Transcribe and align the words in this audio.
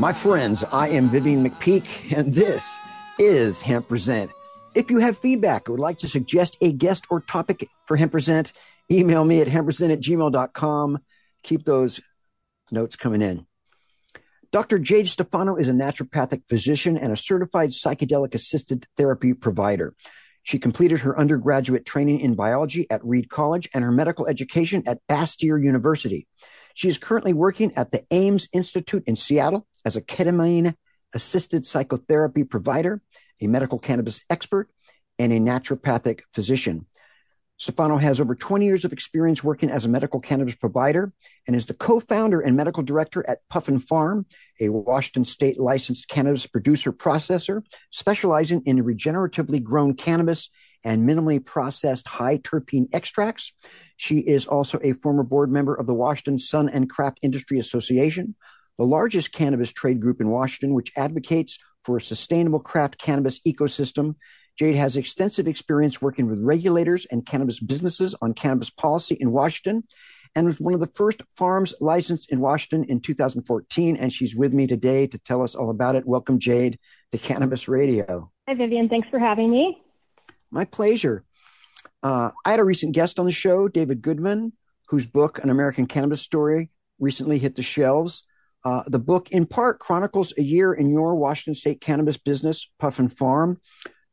My 0.00 0.12
friends, 0.12 0.62
I 0.62 0.90
am 0.90 1.10
Vivian 1.10 1.44
McPeak, 1.44 2.16
and 2.16 2.32
this 2.32 2.78
is 3.18 3.60
Hemp 3.60 3.88
Present. 3.88 4.30
If 4.76 4.92
you 4.92 4.98
have 4.98 5.18
feedback 5.18 5.68
or 5.68 5.72
would 5.72 5.80
like 5.80 5.98
to 5.98 6.08
suggest 6.08 6.56
a 6.60 6.72
guest 6.72 7.04
or 7.10 7.20
topic 7.20 7.68
for 7.84 7.96
Hemp 7.96 8.12
Present, 8.12 8.52
email 8.92 9.24
me 9.24 9.40
at 9.40 9.48
hempresent 9.48 9.92
at 9.92 9.98
gmail.com. 9.98 11.00
Keep 11.42 11.64
those 11.64 12.00
notes 12.70 12.94
coming 12.94 13.22
in. 13.22 13.44
Dr. 14.52 14.78
Jade 14.78 15.08
Stefano 15.08 15.56
is 15.56 15.68
a 15.68 15.72
naturopathic 15.72 16.42
physician 16.48 16.96
and 16.96 17.12
a 17.12 17.16
certified 17.16 17.70
psychedelic 17.70 18.36
assisted 18.36 18.86
therapy 18.96 19.34
provider. 19.34 19.96
She 20.44 20.60
completed 20.60 21.00
her 21.00 21.18
undergraduate 21.18 21.84
training 21.84 22.20
in 22.20 22.36
biology 22.36 22.86
at 22.88 23.04
Reed 23.04 23.30
College 23.30 23.68
and 23.74 23.82
her 23.82 23.90
medical 23.90 24.28
education 24.28 24.84
at 24.86 25.00
Bastyr 25.10 25.60
University. 25.60 26.28
She 26.74 26.88
is 26.88 26.96
currently 26.96 27.32
working 27.32 27.72
at 27.74 27.90
the 27.90 28.04
AIMS 28.12 28.48
Institute 28.52 29.02
in 29.04 29.16
Seattle 29.16 29.66
as 29.88 29.96
a 29.96 30.02
ketamine 30.02 30.74
assisted 31.14 31.64
psychotherapy 31.64 32.44
provider, 32.44 33.00
a 33.40 33.46
medical 33.46 33.78
cannabis 33.78 34.22
expert, 34.28 34.68
and 35.18 35.32
a 35.32 35.40
naturopathic 35.40 36.20
physician. 36.34 36.84
Stefano 37.56 37.96
has 37.96 38.20
over 38.20 38.34
20 38.34 38.66
years 38.66 38.84
of 38.84 38.92
experience 38.92 39.42
working 39.42 39.70
as 39.70 39.86
a 39.86 39.88
medical 39.88 40.20
cannabis 40.20 40.54
provider 40.56 41.10
and 41.46 41.56
is 41.56 41.64
the 41.64 41.72
co 41.72 42.00
founder 42.00 42.38
and 42.38 42.54
medical 42.54 42.82
director 42.82 43.24
at 43.26 43.38
Puffin 43.48 43.80
Farm, 43.80 44.26
a 44.60 44.68
Washington 44.68 45.24
state 45.24 45.58
licensed 45.58 46.06
cannabis 46.06 46.46
producer 46.46 46.92
processor 46.92 47.62
specializing 47.90 48.60
in 48.66 48.84
regeneratively 48.84 49.62
grown 49.62 49.94
cannabis 49.94 50.50
and 50.84 51.08
minimally 51.08 51.42
processed 51.42 52.06
high 52.08 52.36
terpene 52.36 52.88
extracts. 52.92 53.52
She 53.96 54.18
is 54.18 54.46
also 54.46 54.78
a 54.84 54.92
former 54.92 55.22
board 55.22 55.50
member 55.50 55.74
of 55.74 55.86
the 55.86 55.94
Washington 55.94 56.38
Sun 56.38 56.68
and 56.68 56.90
Craft 56.90 57.20
Industry 57.22 57.58
Association, 57.58 58.34
the 58.78 58.86
largest 58.86 59.32
cannabis 59.32 59.72
trade 59.72 60.00
group 60.00 60.20
in 60.20 60.30
Washington, 60.30 60.72
which 60.72 60.92
advocates 60.96 61.58
for 61.84 61.96
a 61.96 62.00
sustainable 62.00 62.60
craft 62.60 62.98
cannabis 62.98 63.40
ecosystem. 63.40 64.14
Jade 64.56 64.76
has 64.76 64.96
extensive 64.96 65.46
experience 65.46 66.00
working 66.00 66.26
with 66.26 66.40
regulators 66.40 67.06
and 67.06 67.26
cannabis 67.26 67.60
businesses 67.60 68.14
on 68.22 68.34
cannabis 68.34 68.70
policy 68.70 69.16
in 69.20 69.32
Washington 69.32 69.84
and 70.34 70.46
was 70.46 70.60
one 70.60 70.74
of 70.74 70.80
the 70.80 70.90
first 70.94 71.22
farms 71.36 71.74
licensed 71.80 72.30
in 72.30 72.40
Washington 72.40 72.88
in 72.88 73.00
2014. 73.00 73.96
And 73.96 74.12
she's 74.12 74.36
with 74.36 74.52
me 74.52 74.66
today 74.66 75.06
to 75.06 75.18
tell 75.18 75.42
us 75.42 75.54
all 75.54 75.70
about 75.70 75.96
it. 75.96 76.06
Welcome, 76.06 76.38
Jade, 76.38 76.78
to 77.12 77.18
Cannabis 77.18 77.68
Radio. 77.68 78.30
Hi, 78.48 78.54
Vivian. 78.54 78.88
Thanks 78.88 79.08
for 79.10 79.18
having 79.18 79.50
me. 79.50 79.80
My 80.50 80.64
pleasure. 80.64 81.24
Uh, 82.02 82.30
I 82.44 82.50
had 82.50 82.60
a 82.60 82.64
recent 82.64 82.94
guest 82.94 83.18
on 83.18 83.26
the 83.26 83.32
show, 83.32 83.68
David 83.68 84.02
Goodman, 84.02 84.52
whose 84.88 85.06
book, 85.06 85.42
An 85.42 85.50
American 85.50 85.86
Cannabis 85.86 86.20
Story, 86.20 86.70
recently 86.98 87.38
hit 87.38 87.56
the 87.56 87.62
shelves. 87.62 88.24
Uh, 88.64 88.82
the 88.86 88.98
book, 88.98 89.30
in 89.30 89.46
part, 89.46 89.78
chronicles 89.78 90.32
a 90.36 90.42
year 90.42 90.72
in 90.72 90.88
your 90.90 91.14
Washington 91.14 91.54
State 91.54 91.80
cannabis 91.80 92.16
business, 92.16 92.68
Puffin 92.78 93.08
Farm. 93.08 93.60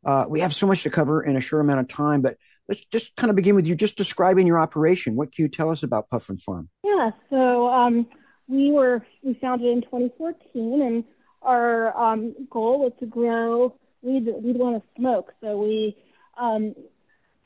Uh, 0.05 0.25
we 0.29 0.39
have 0.41 0.53
so 0.53 0.67
much 0.67 0.83
to 0.83 0.89
cover 0.89 1.23
in 1.23 1.35
a 1.35 1.41
short 1.41 1.61
amount 1.61 1.79
of 1.79 1.87
time, 1.87 2.21
but 2.21 2.37
let's 2.69 2.85
just 2.85 3.15
kind 3.15 3.29
of 3.29 3.35
begin 3.35 3.55
with 3.55 3.65
you 3.65 3.75
just 3.75 3.97
describing 3.97 4.45
your 4.45 4.59
operation. 4.59 5.15
What 5.15 5.33
can 5.33 5.43
you 5.43 5.49
tell 5.49 5.71
us 5.71 5.83
about 5.83 6.09
Puffin 6.09 6.37
Farm? 6.37 6.69
Yeah, 6.83 7.11
so 7.29 7.67
um, 7.69 8.07
we 8.47 8.71
were 8.71 9.05
we 9.23 9.33
founded 9.35 9.67
in 9.67 9.81
2014, 9.81 10.81
and 10.81 11.03
our 11.41 11.97
um, 11.97 12.35
goal 12.49 12.79
was 12.79 12.93
to 12.99 13.05
grow 13.05 13.75
that 14.03 14.41
we'd 14.43 14.57
want 14.57 14.83
to 14.83 15.01
smoke. 15.01 15.33
So 15.41 15.57
we 15.57 15.97
um, 16.37 16.75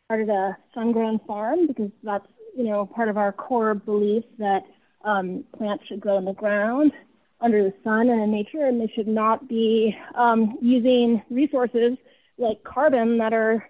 started 0.06 0.30
a 0.30 0.58
sun-grown 0.74 1.20
farm 1.26 1.68
because 1.68 1.92
that's 2.04 2.28
you 2.58 2.66
know 2.66 2.86
part 2.86 3.08
of 3.08 3.18
our 3.18 3.31
core 3.31 3.74
belief 3.74 4.26
that 4.40 4.64
um, 5.04 5.44
plants 5.58 5.86
should 5.88 6.00
grow 6.00 6.18
in 6.18 6.26
the 6.26 6.34
ground 6.34 6.92
under 7.42 7.64
the 7.64 7.74
sun 7.84 8.10
and 8.10 8.22
in 8.22 8.32
nature, 8.32 8.66
and 8.66 8.82
they 8.82 8.92
should 8.96 9.08
not 9.08 9.48
be 9.48 9.96
um, 10.16 10.58
using 10.62 11.22
resources 11.30 11.98
like 12.38 12.64
carbon 12.64 13.18
that 13.18 13.34
are 13.34 13.68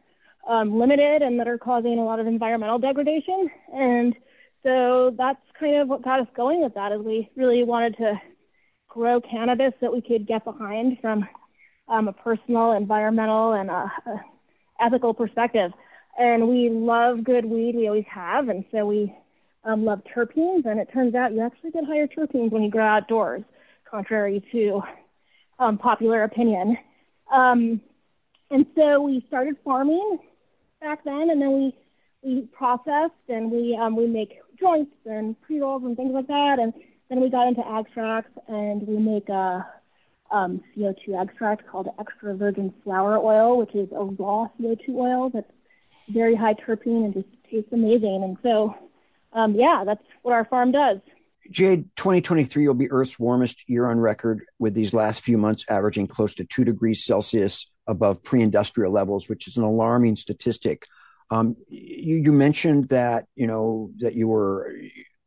um, 0.47 0.79
limited 0.79 1.21
and 1.21 1.39
that 1.39 1.47
are 1.47 1.57
causing 1.57 1.99
a 1.99 2.03
lot 2.03 2.19
of 2.19 2.27
environmental 2.27 2.79
degradation. 2.79 3.49
And 3.73 4.15
so 4.63 5.13
that's 5.17 5.39
kind 5.59 5.75
of 5.75 5.87
what 5.87 6.01
got 6.01 6.19
us 6.19 6.27
going 6.35 6.61
with 6.61 6.73
that 6.73 6.91
is 6.91 7.01
we 7.01 7.29
really 7.35 7.63
wanted 7.63 7.97
to 7.97 8.19
grow 8.87 9.21
cannabis 9.21 9.73
that 9.81 9.93
we 9.93 10.01
could 10.01 10.27
get 10.27 10.43
behind 10.43 10.97
from 10.99 11.27
um, 11.87 12.07
a 12.07 12.13
personal, 12.13 12.71
environmental, 12.71 13.53
and 13.53 13.69
a, 13.69 13.91
a 14.07 14.21
ethical 14.81 15.13
perspective. 15.13 15.71
And 16.17 16.47
we 16.47 16.69
love 16.69 17.23
good 17.23 17.45
weed, 17.45 17.75
we 17.75 17.87
always 17.87 18.05
have, 18.11 18.49
and 18.49 18.65
so 18.71 18.85
we 18.85 19.15
um, 19.63 19.85
love 19.85 20.01
terpenes, 20.15 20.65
and 20.65 20.79
it 20.79 20.91
turns 20.91 21.15
out 21.15 21.33
you 21.33 21.41
actually 21.41 21.71
get 21.71 21.85
higher 21.85 22.07
terpenes 22.07 22.51
when 22.51 22.63
you 22.63 22.69
grow 22.69 22.85
outdoors, 22.85 23.43
contrary 23.89 24.43
to 24.51 24.81
um, 25.59 25.77
popular 25.77 26.23
opinion. 26.23 26.77
Um, 27.31 27.81
and 28.51 28.65
so 28.75 29.01
we 29.01 29.23
started 29.27 29.57
farming 29.63 30.19
back 30.81 31.03
then, 31.03 31.29
and 31.29 31.41
then 31.41 31.51
we 31.51 31.75
we 32.21 32.41
processed 32.51 33.13
and 33.29 33.49
we 33.49 33.77
um, 33.79 33.95
we 33.95 34.07
make 34.07 34.39
joints 34.59 34.91
and 35.05 35.39
pre 35.41 35.59
rolls 35.59 35.83
and 35.83 35.95
things 35.95 36.13
like 36.13 36.27
that, 36.27 36.59
and 36.59 36.73
then 37.09 37.21
we 37.21 37.29
got 37.29 37.47
into 37.47 37.67
extracts 37.67 38.37
and 38.47 38.87
we 38.87 38.97
make 38.97 39.29
a 39.29 39.67
um, 40.31 40.63
CO2 40.75 41.19
extract 41.19 41.67
called 41.67 41.87
extra 41.99 42.35
virgin 42.35 42.73
flower 42.83 43.17
oil, 43.17 43.57
which 43.57 43.73
is 43.73 43.89
a 43.91 44.03
raw 44.03 44.47
CO2 44.59 44.89
oil 44.89 45.29
that's 45.29 45.51
very 46.09 46.35
high 46.35 46.53
terpene 46.53 47.05
and 47.05 47.13
just 47.13 47.27
tastes 47.49 47.71
amazing. 47.73 48.23
And 48.23 48.37
so 48.43 48.75
um, 49.33 49.55
yeah, 49.55 49.83
that's 49.85 50.03
what 50.21 50.33
our 50.33 50.45
farm 50.45 50.71
does. 50.71 50.99
Jade, 51.51 51.89
2023 51.95 52.67
will 52.67 52.75
be 52.75 52.91
Earth's 52.91 53.19
warmest 53.19 53.67
year 53.67 53.89
on 53.89 53.99
record, 53.99 54.43
with 54.59 54.73
these 54.73 54.93
last 54.93 55.21
few 55.21 55.37
months 55.37 55.65
averaging 55.69 56.07
close 56.07 56.35
to 56.35 56.45
two 56.45 56.63
degrees 56.63 57.03
Celsius 57.03 57.71
above 57.87 58.23
pre-industrial 58.23 58.91
levels, 58.91 59.27
which 59.27 59.47
is 59.47 59.57
an 59.57 59.63
alarming 59.63 60.15
statistic. 60.15 60.85
Um, 61.31 61.55
you, 61.67 62.17
you, 62.17 62.31
mentioned 62.31 62.89
that 62.89 63.25
you 63.35 63.47
know 63.47 63.91
that 63.99 64.15
you 64.15 64.27
were 64.27 64.75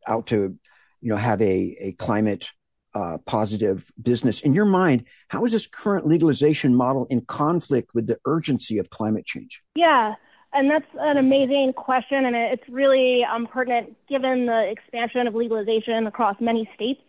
out 0.06 0.26
to 0.28 0.58
you 1.00 1.10
know 1.10 1.16
have 1.16 1.40
a 1.40 1.76
a 1.81 1.93
climate 1.93 2.50
uh, 2.94 3.19
positive 3.25 3.90
business. 4.00 4.40
In 4.40 4.54
your 4.54 4.64
mind, 4.64 5.04
how 5.28 5.44
is 5.44 5.52
this 5.52 5.66
current 5.66 6.06
legalization 6.06 6.75
model 6.75 7.06
in 7.08 7.25
conflict 7.25 7.94
with 7.94 8.06
the 8.06 8.19
urgency 8.26 8.78
of 8.78 8.90
climate 8.90 9.25
change? 9.25 9.60
Yeah. 9.75 10.14
And 10.54 10.70
that's 10.70 10.87
an 10.99 11.16
amazing 11.16 11.72
question, 11.75 12.26
and 12.26 12.37
it's 12.37 12.69
really 12.69 13.25
um, 13.25 13.46
pertinent 13.46 13.96
given 14.06 14.46
the 14.46 14.69
expansion 14.70 15.26
of 15.26 15.34
legalization 15.34 16.06
across 16.06 16.37
many 16.40 16.69
states. 16.75 17.00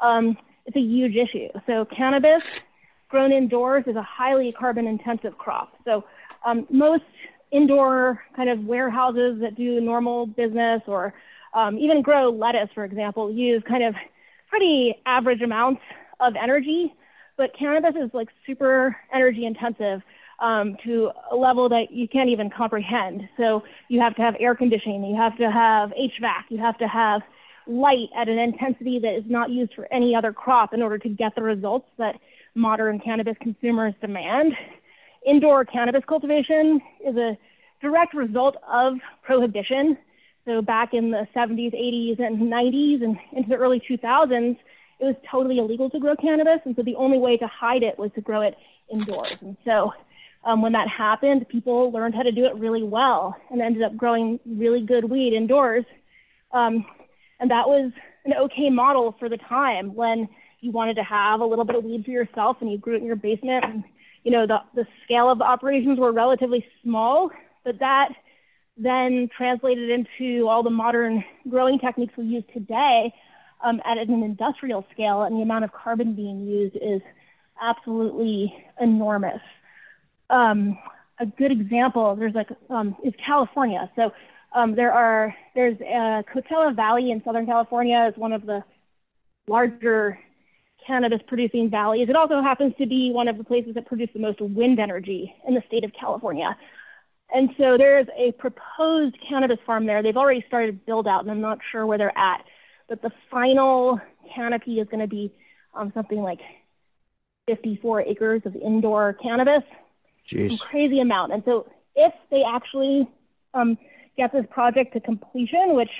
Um, 0.00 0.36
it's 0.66 0.76
a 0.76 0.80
huge 0.80 1.16
issue. 1.16 1.48
So, 1.66 1.86
cannabis 1.86 2.64
grown 3.08 3.32
indoors 3.32 3.84
is 3.86 3.96
a 3.96 4.02
highly 4.02 4.52
carbon 4.52 4.86
intensive 4.86 5.38
crop. 5.38 5.76
So, 5.84 6.04
um, 6.44 6.66
most 6.70 7.04
indoor 7.50 8.22
kind 8.36 8.50
of 8.50 8.66
warehouses 8.66 9.40
that 9.40 9.56
do 9.56 9.80
normal 9.80 10.26
business 10.26 10.82
or 10.86 11.14
um, 11.54 11.78
even 11.78 12.02
grow 12.02 12.30
lettuce, 12.30 12.68
for 12.74 12.84
example, 12.84 13.32
use 13.32 13.62
kind 13.66 13.82
of 13.82 13.94
pretty 14.48 14.94
average 15.06 15.40
amounts 15.40 15.80
of 16.20 16.34
energy. 16.36 16.94
But 17.36 17.56
cannabis 17.58 17.94
is 18.00 18.10
like 18.12 18.28
super 18.46 18.96
energy 19.12 19.46
intensive 19.46 20.02
um, 20.40 20.76
to 20.84 21.10
a 21.30 21.36
level 21.36 21.68
that 21.68 21.90
you 21.90 22.08
can't 22.08 22.28
even 22.30 22.50
comprehend. 22.50 23.28
So 23.36 23.62
you 23.88 24.00
have 24.00 24.14
to 24.16 24.22
have 24.22 24.34
air 24.40 24.54
conditioning, 24.54 25.04
you 25.04 25.16
have 25.16 25.36
to 25.38 25.50
have 25.50 25.90
HVAC, 25.90 26.44
you 26.48 26.58
have 26.58 26.78
to 26.78 26.88
have 26.88 27.22
light 27.66 28.08
at 28.16 28.28
an 28.28 28.38
intensity 28.38 28.98
that 28.98 29.14
is 29.14 29.24
not 29.28 29.50
used 29.50 29.74
for 29.74 29.86
any 29.92 30.14
other 30.14 30.32
crop 30.32 30.72
in 30.74 30.82
order 30.82 30.98
to 30.98 31.08
get 31.08 31.34
the 31.34 31.42
results 31.42 31.86
that 31.98 32.18
modern 32.54 32.98
cannabis 32.98 33.36
consumers 33.40 33.94
demand. 34.00 34.52
Indoor 35.26 35.64
cannabis 35.64 36.02
cultivation 36.08 36.80
is 37.06 37.16
a 37.16 37.36
direct 37.80 38.14
result 38.14 38.56
of 38.66 38.94
prohibition. 39.22 39.96
So 40.46 40.62
back 40.62 40.94
in 40.94 41.10
the 41.10 41.26
70s, 41.36 41.74
80s, 41.74 42.18
and 42.18 42.40
90s, 42.40 43.04
and 43.04 43.16
into 43.32 43.48
the 43.50 43.56
early 43.56 43.80
2000s, 43.88 44.56
it 44.98 45.04
was 45.04 45.16
totally 45.30 45.58
illegal 45.58 45.88
to 45.90 45.98
grow 45.98 46.16
cannabis, 46.16 46.60
and 46.64 46.76
so 46.76 46.82
the 46.82 46.96
only 46.96 47.18
way 47.18 47.36
to 47.36 47.46
hide 47.46 47.82
it 47.82 47.98
was 47.98 48.10
to 48.14 48.20
grow 48.20 48.42
it 48.42 48.54
indoors. 48.92 49.40
And 49.42 49.56
so 49.64 49.92
um, 50.44 50.62
when 50.62 50.72
that 50.72 50.88
happened, 50.88 51.48
people 51.48 51.92
learned 51.92 52.14
how 52.14 52.22
to 52.22 52.32
do 52.32 52.46
it 52.46 52.54
really 52.54 52.82
well 52.82 53.36
and 53.50 53.60
ended 53.60 53.82
up 53.82 53.96
growing 53.96 54.40
really 54.46 54.80
good 54.80 55.04
weed 55.04 55.34
indoors. 55.34 55.84
Um, 56.52 56.86
and 57.38 57.50
that 57.50 57.68
was 57.68 57.92
an 58.24 58.34
okay 58.34 58.70
model 58.70 59.14
for 59.18 59.28
the 59.28 59.36
time 59.36 59.94
when 59.94 60.28
you 60.60 60.70
wanted 60.70 60.94
to 60.96 61.02
have 61.02 61.40
a 61.40 61.44
little 61.44 61.64
bit 61.64 61.76
of 61.76 61.84
weed 61.84 62.04
for 62.04 62.10
yourself 62.10 62.58
and 62.60 62.70
you 62.70 62.78
grew 62.78 62.94
it 62.94 63.00
in 63.00 63.06
your 63.06 63.16
basement. 63.16 63.64
And, 63.64 63.84
you 64.24 64.30
know, 64.30 64.46
the, 64.46 64.58
the 64.74 64.86
scale 65.04 65.30
of 65.30 65.38
the 65.38 65.44
operations 65.44 65.98
were 65.98 66.12
relatively 66.12 66.64
small, 66.82 67.30
but 67.64 67.78
that 67.78 68.10
then 68.76 69.28
translated 69.36 69.90
into 69.90 70.48
all 70.48 70.62
the 70.62 70.70
modern 70.70 71.22
growing 71.48 71.78
techniques 71.78 72.14
we 72.16 72.24
use 72.24 72.44
today 72.52 73.12
um, 73.62 73.80
at 73.84 73.98
an 73.98 74.22
industrial 74.22 74.86
scale, 74.92 75.22
and 75.22 75.36
the 75.36 75.42
amount 75.42 75.64
of 75.64 75.72
carbon 75.72 76.14
being 76.14 76.46
used 76.46 76.76
is 76.76 77.02
absolutely 77.60 78.54
enormous. 78.80 79.40
Um, 80.30 80.78
a 81.18 81.26
good 81.26 81.52
example, 81.52 82.16
there's 82.16 82.34
like 82.34 82.48
um, 82.70 82.96
is 83.04 83.12
California. 83.24 83.90
So 83.96 84.12
um, 84.54 84.74
there 84.74 84.92
are 84.92 85.34
there's 85.54 85.76
uh, 85.80 86.22
Coachella 86.32 86.74
Valley 86.74 87.10
in 87.10 87.22
Southern 87.24 87.46
California 87.46 88.08
is 88.10 88.18
one 88.18 88.32
of 88.32 88.46
the 88.46 88.62
larger 89.46 90.18
cannabis 90.86 91.20
producing 91.26 91.68
valleys. 91.68 92.08
It 92.08 92.16
also 92.16 92.40
happens 92.40 92.72
to 92.78 92.86
be 92.86 93.10
one 93.12 93.28
of 93.28 93.36
the 93.36 93.44
places 93.44 93.74
that 93.74 93.86
produce 93.86 94.08
the 94.14 94.20
most 94.20 94.40
wind 94.40 94.80
energy 94.80 95.34
in 95.46 95.54
the 95.54 95.62
state 95.66 95.84
of 95.84 95.92
California. 95.98 96.56
And 97.32 97.50
so 97.58 97.76
there's 97.76 98.06
a 98.16 98.32
proposed 98.32 99.16
cannabis 99.28 99.58
farm 99.66 99.86
there. 99.86 100.02
They've 100.02 100.16
already 100.16 100.44
started 100.48 100.84
build 100.86 101.06
out, 101.06 101.22
and 101.22 101.30
I'm 101.30 101.40
not 101.40 101.58
sure 101.70 101.86
where 101.86 101.98
they're 101.98 102.16
at 102.18 102.44
but 102.90 103.00
the 103.00 103.12
final 103.30 104.00
canopy 104.34 104.80
is 104.80 104.88
going 104.88 105.00
to 105.00 105.06
be 105.06 105.32
um, 105.74 105.92
something 105.94 106.18
like 106.18 106.40
54 107.46 108.02
acres 108.02 108.42
of 108.44 108.54
indoor 108.56 109.14
cannabis. 109.14 109.62
Jeez. 110.30 110.60
Crazy 110.60 111.00
amount. 111.00 111.32
And 111.32 111.42
so 111.44 111.66
if 111.96 112.12
they 112.30 112.42
actually 112.46 113.08
um, 113.54 113.76
get 114.16 114.32
this 114.32 114.44
project 114.50 114.92
to 114.94 115.00
completion, 115.00 115.74
which 115.74 115.90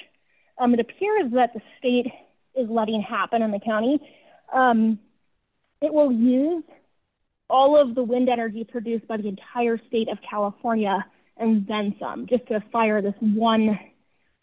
um, 0.59 0.75
it 0.75 0.81
appears 0.81 1.32
that 1.32 1.53
the 1.55 1.61
state 1.79 2.06
is 2.55 2.69
letting 2.69 3.03
happen 3.03 3.43
in 3.43 3.50
the 3.50 3.61
county, 3.61 3.99
um, 4.53 4.99
it 5.81 5.93
will 5.93 6.12
use 6.12 6.65
all 7.49 7.81
of 7.81 7.94
the 7.94 8.03
wind 8.03 8.29
energy 8.29 8.65
produced 8.65 9.06
by 9.09 9.17
the 9.17 9.27
entire 9.27 9.79
state 9.88 10.09
of 10.09 10.19
California 10.29 11.05
and 11.37 11.67
then 11.67 11.97
some, 11.99 12.26
just 12.26 12.47
to 12.49 12.62
fire 12.71 13.03
this 13.03 13.15
one 13.21 13.79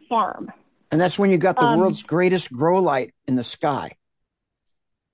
farm. 0.10 0.52
And 0.92 1.00
that's 1.00 1.20
when 1.20 1.30
you 1.30 1.38
got 1.38 1.58
the 1.58 1.66
um, 1.66 1.80
world's 1.80 2.04
greatest 2.04 2.52
grow 2.52 2.82
light 2.82 3.14
in 3.28 3.36
the 3.36 3.44
sky. 3.44 3.96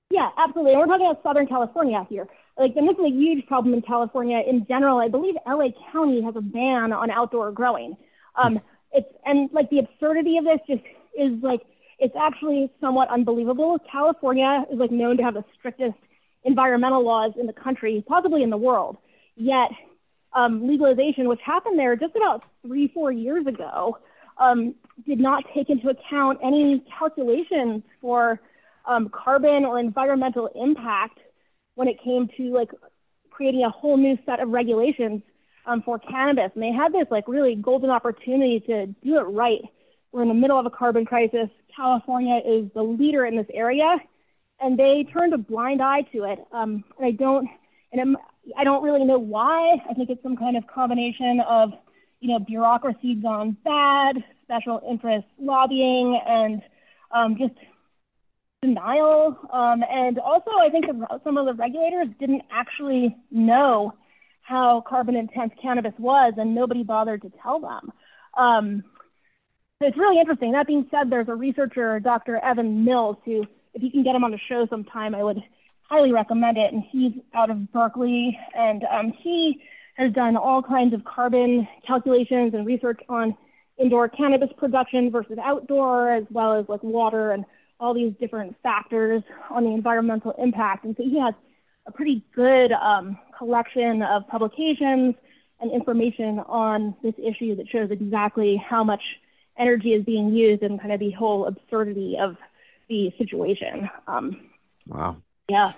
Yeah, 0.09 0.29
absolutely. 0.37 0.73
And 0.73 0.79
we're 0.79 0.87
talking 0.87 1.07
about 1.07 1.23
Southern 1.23 1.47
California 1.47 2.05
here. 2.09 2.27
Like, 2.57 2.75
and 2.75 2.87
this 2.87 2.97
is 2.97 3.05
a 3.05 3.09
huge 3.09 3.47
problem 3.47 3.73
in 3.73 3.81
California 3.81 4.41
in 4.47 4.65
general. 4.67 4.99
I 4.99 5.07
believe 5.07 5.35
LA 5.47 5.69
County 5.91 6.21
has 6.21 6.35
a 6.35 6.41
ban 6.41 6.93
on 6.93 7.09
outdoor 7.09 7.51
growing. 7.51 7.97
Um, 8.35 8.59
it's 8.91 9.09
and 9.25 9.49
like 9.51 9.69
the 9.69 9.79
absurdity 9.79 10.37
of 10.37 10.45
this 10.45 10.59
just 10.67 10.83
is 11.17 11.41
like 11.41 11.61
it's 11.99 12.15
actually 12.15 12.71
somewhat 12.79 13.09
unbelievable. 13.09 13.79
California 13.91 14.65
is 14.71 14.77
like 14.77 14.91
known 14.91 15.17
to 15.17 15.23
have 15.23 15.33
the 15.33 15.43
strictest 15.57 15.97
environmental 16.43 17.03
laws 17.03 17.31
in 17.39 17.47
the 17.47 17.53
country, 17.53 18.03
possibly 18.07 18.43
in 18.43 18.49
the 18.49 18.57
world. 18.57 18.97
Yet 19.35 19.71
um, 20.33 20.67
legalization, 20.67 21.27
which 21.27 21.39
happened 21.43 21.79
there 21.79 21.95
just 21.95 22.15
about 22.15 22.45
three, 22.65 22.87
four 22.93 23.11
years 23.11 23.47
ago, 23.47 23.97
um, 24.37 24.75
did 25.05 25.19
not 25.19 25.43
take 25.53 25.69
into 25.69 25.89
account 25.89 26.39
any 26.43 26.83
calculations 26.99 27.83
for 28.01 28.39
um, 28.85 29.09
carbon 29.09 29.65
or 29.65 29.79
environmental 29.79 30.49
impact 30.55 31.19
when 31.75 31.87
it 31.87 32.01
came 32.03 32.29
to 32.37 32.53
like 32.53 32.69
creating 33.29 33.63
a 33.63 33.69
whole 33.69 33.97
new 33.97 34.17
set 34.25 34.39
of 34.39 34.49
regulations 34.49 35.21
um, 35.65 35.81
for 35.81 35.97
cannabis. 35.99 36.51
And 36.53 36.63
they 36.63 36.71
had 36.71 36.93
this 36.93 37.07
like 37.09 37.27
really 37.27 37.55
golden 37.55 37.89
opportunity 37.89 38.59
to 38.67 38.87
do 38.87 39.17
it 39.17 39.23
right. 39.23 39.61
We're 40.11 40.23
in 40.23 40.27
the 40.27 40.33
middle 40.33 40.59
of 40.59 40.65
a 40.65 40.69
carbon 40.69 41.05
crisis. 41.05 41.49
California 41.75 42.39
is 42.45 42.69
the 42.75 42.83
leader 42.83 43.25
in 43.25 43.35
this 43.35 43.47
area, 43.51 43.97
and 44.59 44.77
they 44.77 45.07
turned 45.11 45.33
a 45.33 45.37
blind 45.37 45.81
eye 45.81 46.01
to 46.13 46.25
it. 46.25 46.39
Um, 46.51 46.83
and 46.99 47.07
I 47.07 47.11
don't, 47.11 47.49
and 47.91 47.99
I'm, 47.99 48.17
I 48.57 48.63
don't 48.63 48.83
really 48.83 49.03
know 49.05 49.17
why. 49.17 49.77
I 49.89 49.93
think 49.95 50.09
it's 50.09 50.21
some 50.21 50.37
kind 50.37 50.55
of 50.55 50.67
combination 50.67 51.41
of 51.47 51.71
you 52.23 52.29
know, 52.29 52.39
bureaucracy 52.39 53.15
gone 53.15 53.57
bad, 53.65 54.15
special 54.43 54.81
interest 54.89 55.27
lobbying, 55.37 56.17
and 56.25 56.61
um, 57.13 57.35
just 57.37 57.53
denial. 58.63 59.37
Um, 59.51 59.83
and 59.89 60.17
also, 60.19 60.51
I 60.59 60.69
think 60.69 60.85
some 61.23 61.37
of 61.37 61.45
the 61.45 61.53
regulators 61.53 62.07
didn't 62.19 62.43
actually 62.51 63.15
know 63.29 63.93
how 64.41 64.83
carbon 64.87 65.15
intense 65.15 65.53
cannabis 65.61 65.93
was, 65.97 66.33
and 66.37 66.55
nobody 66.55 66.83
bothered 66.83 67.21
to 67.21 67.31
tell 67.41 67.59
them. 67.59 67.91
Um, 68.37 68.83
so 69.79 69.87
it's 69.87 69.97
really 69.97 70.19
interesting. 70.19 70.51
That 70.51 70.67
being 70.67 70.87
said, 70.91 71.09
there's 71.09 71.29
a 71.29 71.35
researcher, 71.35 71.99
Dr. 71.99 72.37
Evan 72.37 72.83
Mills, 72.85 73.17
who, 73.25 73.45
if 73.73 73.83
you 73.83 73.91
can 73.91 74.03
get 74.03 74.15
him 74.15 74.23
on 74.23 74.31
the 74.31 74.39
show 74.49 74.65
sometime, 74.69 75.15
I 75.15 75.23
would 75.23 75.41
highly 75.89 76.11
recommend 76.11 76.57
it. 76.57 76.73
And 76.73 76.83
he's 76.89 77.13
out 77.33 77.49
of 77.49 77.71
Berkeley, 77.71 78.37
and 78.55 78.83
um, 78.85 79.13
he 79.21 79.61
has 79.95 80.11
done 80.13 80.35
all 80.35 80.61
kinds 80.61 80.93
of 80.93 81.03
carbon 81.03 81.67
calculations 81.85 82.53
and 82.53 82.65
research 82.65 82.99
on 83.09 83.35
indoor 83.77 84.09
cannabis 84.09 84.49
production 84.57 85.11
versus 85.11 85.37
outdoor, 85.43 86.11
as 86.11 86.23
well 86.29 86.53
as 86.53 86.65
like 86.67 86.83
water 86.83 87.31
and 87.31 87.45
all 87.83 87.93
these 87.93 88.13
different 88.17 88.55
factors 88.63 89.21
on 89.49 89.65
the 89.65 89.71
environmental 89.71 90.33
impact. 90.37 90.85
And 90.85 90.95
so 90.95 91.03
he 91.03 91.19
has 91.19 91.33
a 91.85 91.91
pretty 91.91 92.23
good 92.33 92.71
um, 92.71 93.19
collection 93.37 94.01
of 94.01 94.25
publications 94.29 95.15
and 95.59 95.69
information 95.69 96.39
on 96.39 96.95
this 97.03 97.13
issue 97.17 97.57
that 97.57 97.67
shows 97.67 97.91
exactly 97.91 98.55
how 98.55 98.85
much 98.85 99.01
energy 99.59 99.89
is 99.93 100.05
being 100.05 100.33
used 100.33 100.63
and 100.63 100.79
kind 100.79 100.93
of 100.93 100.99
the 101.01 101.11
whole 101.11 101.45
absurdity 101.45 102.15
of 102.19 102.37
the 102.87 103.13
situation. 103.17 103.89
Um, 104.07 104.49
wow. 104.87 105.17
Yeah. 105.49 105.73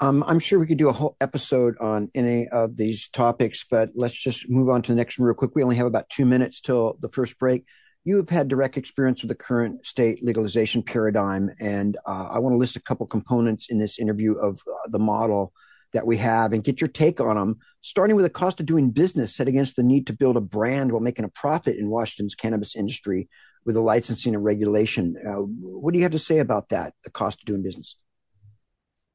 Um, 0.00 0.22
I'm 0.24 0.38
sure 0.38 0.60
we 0.60 0.68
could 0.68 0.78
do 0.78 0.88
a 0.88 0.92
whole 0.92 1.16
episode 1.20 1.76
on 1.78 2.10
any 2.14 2.46
of 2.46 2.76
these 2.76 3.08
topics, 3.08 3.66
but 3.68 3.90
let's 3.96 4.14
just 4.14 4.48
move 4.48 4.68
on 4.68 4.82
to 4.82 4.92
the 4.92 4.96
next 4.96 5.18
one 5.18 5.26
real 5.26 5.34
quick. 5.34 5.56
We 5.56 5.64
only 5.64 5.74
have 5.76 5.86
about 5.86 6.08
two 6.08 6.24
minutes 6.24 6.60
till 6.60 6.96
the 7.00 7.08
first 7.08 7.40
break. 7.40 7.64
You 8.08 8.16
have 8.16 8.30
had 8.30 8.48
direct 8.48 8.78
experience 8.78 9.20
with 9.20 9.28
the 9.28 9.34
current 9.34 9.84
state 9.84 10.24
legalization 10.24 10.82
paradigm, 10.82 11.50
and 11.60 11.94
uh, 12.06 12.30
I 12.32 12.38
want 12.38 12.54
to 12.54 12.56
list 12.56 12.74
a 12.74 12.80
couple 12.80 13.06
components 13.06 13.68
in 13.68 13.76
this 13.76 13.98
interview 13.98 14.32
of 14.32 14.62
uh, 14.66 14.88
the 14.88 14.98
model 14.98 15.52
that 15.92 16.06
we 16.06 16.16
have 16.16 16.54
and 16.54 16.64
get 16.64 16.80
your 16.80 16.88
take 16.88 17.20
on 17.20 17.36
them, 17.36 17.58
starting 17.82 18.16
with 18.16 18.24
the 18.24 18.30
cost 18.30 18.60
of 18.60 18.64
doing 18.64 18.92
business 18.92 19.36
set 19.36 19.46
against 19.46 19.76
the 19.76 19.82
need 19.82 20.06
to 20.06 20.14
build 20.14 20.38
a 20.38 20.40
brand 20.40 20.90
while 20.90 21.02
making 21.02 21.26
a 21.26 21.28
profit 21.28 21.76
in 21.76 21.90
Washington's 21.90 22.34
cannabis 22.34 22.74
industry 22.74 23.28
with 23.66 23.74
the 23.74 23.82
licensing 23.82 24.34
and 24.34 24.42
regulation. 24.42 25.14
Uh, 25.22 25.42
what 25.42 25.92
do 25.92 25.98
you 25.98 26.04
have 26.04 26.12
to 26.12 26.18
say 26.18 26.38
about 26.38 26.70
that, 26.70 26.94
the 27.04 27.10
cost 27.10 27.42
of 27.42 27.44
doing 27.44 27.62
business? 27.62 27.96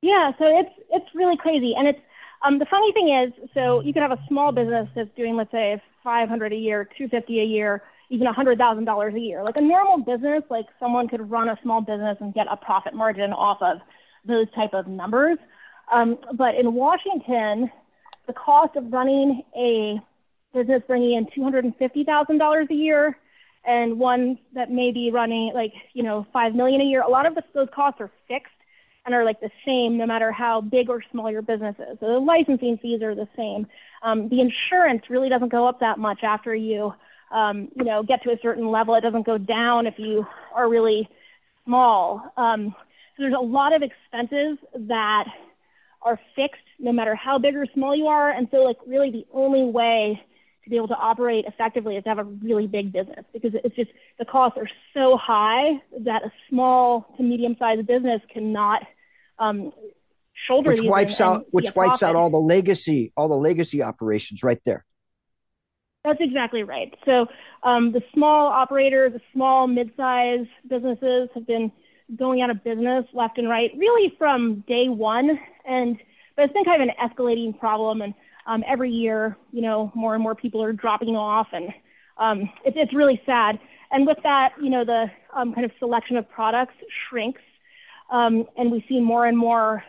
Yeah, 0.03 0.33
so 0.37 0.45
it's 0.45 0.75
it's 0.91 1.09
really 1.15 1.37
crazy, 1.37 1.73
and 1.75 1.87
it's 1.87 1.99
um, 2.45 2.59
the 2.59 2.67
funny 2.69 2.91
thing 2.91 3.09
is, 3.09 3.49
so 3.55 3.79
you 3.79 3.91
could 3.91 4.03
have 4.03 4.11
a 4.11 4.23
small 4.27 4.51
business 4.51 4.87
that's 4.95 5.09
doing, 5.17 5.35
let's 5.35 5.49
say, 5.49 5.81
500 6.03 6.53
a 6.53 6.55
year, 6.55 6.83
250 6.83 7.39
a 7.39 7.43
year, 7.43 7.81
even 8.13 8.27
$100,000 8.27 9.15
a 9.15 9.19
year. 9.19 9.43
Like 9.43 9.57
a 9.57 9.61
normal 9.61 10.05
business, 10.05 10.43
like 10.51 10.67
someone 10.79 11.07
could 11.07 11.31
run 11.31 11.49
a 11.49 11.57
small 11.63 11.81
business 11.81 12.15
and 12.19 12.31
get 12.31 12.45
a 12.49 12.55
profit 12.55 12.93
margin 12.93 13.33
off 13.33 13.57
of 13.61 13.77
those 14.23 14.45
type 14.53 14.73
of 14.73 14.85
numbers. 14.87 15.39
Um, 15.91 16.19
but 16.37 16.53
in 16.53 16.75
Washington, 16.75 17.71
the 18.27 18.33
cost 18.33 18.75
of 18.75 18.93
running 18.93 19.41
a 19.57 19.99
business 20.53 20.83
bringing 20.87 21.17
in 21.17 21.25
$250,000 21.35 22.69
a 22.69 22.73
year 22.73 23.17
and 23.65 23.97
one 23.97 24.37
that 24.53 24.69
may 24.69 24.91
be 24.91 25.09
running 25.11 25.51
like, 25.55 25.73
you 25.93 26.03
know, 26.03 26.27
5 26.31 26.53
million 26.53 26.81
a 26.81 26.85
year, 26.85 27.01
a 27.01 27.09
lot 27.09 27.25
of 27.25 27.33
the, 27.33 27.41
those 27.55 27.67
costs 27.73 27.99
are 27.99 28.11
fixed 28.27 28.51
and 29.07 29.15
are 29.15 29.25
like 29.25 29.39
the 29.41 29.49
same 29.65 29.97
no 29.97 30.05
matter 30.05 30.31
how 30.31 30.61
big 30.61 30.87
or 30.87 31.01
small 31.11 31.31
your 31.31 31.41
business 31.41 31.75
is. 31.79 31.97
So 31.99 32.05
the 32.05 32.19
licensing 32.19 32.77
fees 32.79 33.01
are 33.01 33.15
the 33.15 33.27
same. 33.35 33.65
Um, 34.03 34.29
the 34.29 34.39
insurance 34.39 35.03
really 35.09 35.29
doesn't 35.29 35.49
go 35.49 35.67
up 35.67 35.79
that 35.79 35.97
much 35.97 36.19
after 36.23 36.53
you, 36.53 36.93
um, 37.33 37.69
you 37.75 37.83
know, 37.83 38.03
get 38.03 38.23
to 38.23 38.29
a 38.29 38.37
certain 38.41 38.69
level. 38.69 38.95
It 38.95 39.01
doesn't 39.01 39.25
go 39.25 39.37
down 39.37 39.87
if 39.87 39.95
you 39.97 40.25
are 40.53 40.69
really 40.69 41.09
small. 41.65 42.21
Um, 42.37 42.75
so 43.15 43.23
there's 43.23 43.33
a 43.33 43.43
lot 43.43 43.73
of 43.73 43.81
expenses 43.81 44.57
that 44.87 45.25
are 46.01 46.19
fixed 46.35 46.61
no 46.79 46.91
matter 46.91 47.15
how 47.15 47.39
big 47.39 47.55
or 47.55 47.65
small 47.73 47.95
you 47.95 48.07
are. 48.07 48.31
And 48.31 48.47
so, 48.51 48.57
like, 48.57 48.77
really, 48.85 49.09
the 49.11 49.25
only 49.33 49.63
way 49.63 50.21
to 50.63 50.69
be 50.69 50.75
able 50.75 50.87
to 50.89 50.95
operate 50.95 51.45
effectively 51.45 51.97
is 51.97 52.03
to 52.03 52.09
have 52.09 52.19
a 52.19 52.23
really 52.23 52.67
big 52.67 52.93
business 52.93 53.25
because 53.33 53.51
it's 53.63 53.75
just 53.75 53.91
the 54.19 54.25
costs 54.25 54.57
are 54.57 54.69
so 54.93 55.17
high 55.17 55.81
that 56.01 56.23
a 56.23 56.31
small 56.49 57.13
to 57.17 57.23
medium 57.23 57.55
sized 57.59 57.85
business 57.85 58.21
cannot 58.31 58.81
um, 59.39 59.73
shoulder 60.47 60.69
which 60.69 60.81
wipes 60.83 61.19
out 61.19 61.45
which 61.51 61.75
wipes 61.75 62.01
out 62.01 62.15
all 62.15 62.29
the 62.29 62.39
legacy 62.39 63.11
all 63.17 63.27
the 63.27 63.35
legacy 63.35 63.81
operations 63.81 64.41
right 64.41 64.61
there. 64.65 64.85
That's 66.03 66.19
exactly 66.19 66.63
right. 66.63 66.93
So 67.05 67.27
um, 67.63 67.93
the 67.93 68.01
small 68.13 68.47
operators, 68.47 69.13
the 69.13 69.21
small 69.31 69.67
mid-sized 69.67 70.49
businesses 70.67 71.29
have 71.33 71.47
been 71.47 71.71
going 72.17 72.41
out 72.41 72.49
of 72.49 72.61
business 72.63 73.05
left 73.13 73.37
and 73.37 73.49
right, 73.49 73.71
really 73.77 74.13
from 74.17 74.63
day 74.67 74.89
one. 74.89 75.39
And 75.65 75.97
but 76.35 76.43
it's 76.43 76.53
been 76.53 76.65
kind 76.65 76.81
of 76.81 76.89
an 76.89 76.95
escalating 77.09 77.57
problem. 77.57 78.01
And 78.01 78.13
um, 78.47 78.63
every 78.67 78.91
year, 78.91 79.37
you 79.51 79.61
know, 79.61 79.91
more 79.95 80.13
and 80.13 80.21
more 80.21 80.35
people 80.35 80.61
are 80.61 80.73
dropping 80.73 81.15
off, 81.15 81.47
and 81.53 81.69
um, 82.17 82.49
it's 82.65 82.75
it's 82.77 82.93
really 82.93 83.21
sad. 83.25 83.57
And 83.91 84.05
with 84.05 84.17
that, 84.23 84.49
you 84.61 84.69
know, 84.69 84.83
the 84.83 85.05
um, 85.33 85.53
kind 85.53 85.63
of 85.63 85.71
selection 85.79 86.17
of 86.17 86.29
products 86.29 86.73
shrinks, 87.07 87.41
um, 88.11 88.45
and 88.57 88.71
we 88.71 88.83
see 88.89 88.99
more 88.99 89.25
and 89.27 89.37
more 89.37 89.83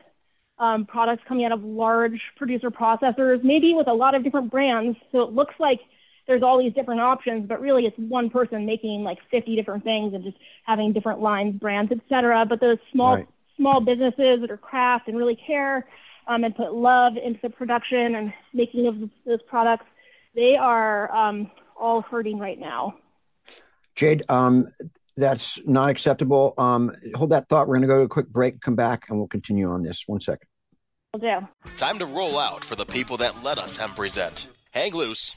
um, 0.59 0.87
products 0.87 1.25
coming 1.27 1.45
out 1.45 1.51
of 1.51 1.65
large 1.65 2.21
producer 2.37 2.71
processors, 2.71 3.43
maybe 3.43 3.75
with 3.75 3.89
a 3.89 3.93
lot 3.93 4.15
of 4.15 4.23
different 4.23 4.51
brands. 4.53 4.97
So 5.11 5.23
it 5.23 5.33
looks 5.33 5.55
like 5.59 5.81
there's 6.27 6.43
all 6.43 6.59
these 6.59 6.73
different 6.73 7.01
options, 7.01 7.47
but 7.47 7.61
really 7.61 7.85
it's 7.85 7.99
one 7.99 8.31
person 8.31 8.67
making 8.67 9.03
like 9.03 9.19
50 9.31 9.57
different 9.57 9.85
things 9.85 10.15
and 10.15 10.25
just 10.25 10.37
having 10.65 10.93
different 10.93 11.21
lines, 11.21 11.59
brands, 11.59 11.93
etc. 11.93 12.47
But 12.47 12.61
those 12.61 12.79
small 12.93 13.17
right. 13.17 13.29
small 13.57 13.81
businesses 13.81 14.41
that 14.41 14.51
are 14.51 14.57
craft 14.57 15.09
and 15.09 15.17
really 15.17 15.37
care 15.37 15.87
um, 16.27 16.45
and 16.45 16.55
put 16.57 16.73
love 16.75 17.17
into 17.17 17.41
the 17.43 17.51
production 17.51 18.15
and 18.15 18.33
making 18.53 18.87
of 18.87 19.11
those 19.27 19.43
products, 19.43 19.87
they 20.35 20.57
are 20.57 21.15
um, 21.15 21.51
all 21.79 22.03
hurting 22.03 22.39
right 22.39 22.59
now. 22.59 22.97
Jade, 23.95 24.25
um, 24.29 24.69
that's 25.17 25.65
not 25.67 25.91
acceptable. 25.91 26.55
Um, 26.59 26.93
hold 27.15 27.31
that 27.31 27.49
thought. 27.49 27.69
We're 27.69 27.77
going 27.77 27.83
to 27.83 27.89
go 27.89 27.99
to 27.99 28.05
a 28.05 28.09
quick 28.09 28.29
break, 28.29 28.61
come 28.61 28.75
back, 28.75 29.09
and 29.09 29.19
we'll 29.19 29.29
continue 29.29 29.71
on 29.71 29.83
this. 29.83 30.05
One 30.07 30.21
second. 30.21 30.49
Will 31.13 31.21
do. 31.21 31.49
Time 31.77 31.99
to 32.01 32.07
roll 32.07 32.39
out 32.39 32.65
for 32.65 32.75
the 32.75 32.87
people 32.87 33.17
that 33.19 33.45
let 33.45 33.59
us 33.59 33.77
hemp 33.77 33.95
present. 33.95 34.49
Hang 34.73 34.93
loose. 34.93 35.37